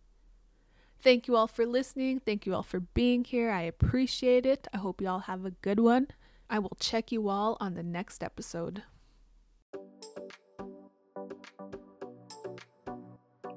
Thank 0.99 1.27
you 1.27 1.35
all 1.35 1.47
for 1.47 1.65
listening. 1.65 2.19
Thank 2.19 2.45
you 2.45 2.53
all 2.53 2.63
for 2.63 2.79
being 2.79 3.23
here. 3.23 3.49
I 3.49 3.61
appreciate 3.61 4.45
it. 4.45 4.67
I 4.71 4.77
hope 4.77 5.01
you 5.01 5.07
all 5.07 5.21
have 5.21 5.45
a 5.45 5.51
good 5.51 5.79
one. 5.79 6.07
I 6.51 6.59
will 6.59 6.75
check 6.81 7.13
you 7.13 7.29
all 7.29 7.55
on 7.61 7.75
the 7.75 7.81
next 7.81 8.21
episode. 8.21 8.83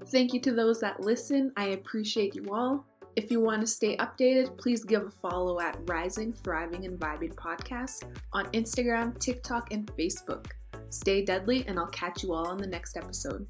Thank 0.07 0.33
you 0.33 0.41
to 0.43 0.53
those 0.53 0.79
that 0.81 1.01
listen. 1.01 1.53
I 1.57 1.71
appreciate 1.71 2.37
you 2.37 2.47
all. 2.53 2.87
If 3.17 3.33
you 3.33 3.41
want 3.41 3.63
to 3.63 3.67
stay 3.67 3.97
updated, 3.97 4.57
please 4.59 4.85
give 4.85 5.03
a 5.07 5.11
follow 5.11 5.61
at 5.61 5.77
Rising, 5.89 6.33
Thriving, 6.33 6.85
and 6.85 6.99
Vibing 6.99 7.35
Podcast 7.35 8.05
on 8.33 8.47
Instagram, 8.53 9.19
TikTok, 9.19 9.73
and 9.73 9.87
Facebook. 9.97 10.47
Stay 10.91 11.25
deadly, 11.25 11.65
and 11.67 11.81
I'll 11.81 11.87
catch 11.89 12.23
you 12.23 12.33
all 12.33 12.47
on 12.47 12.59
the 12.59 12.67
next 12.67 12.97
episode. 12.97 13.45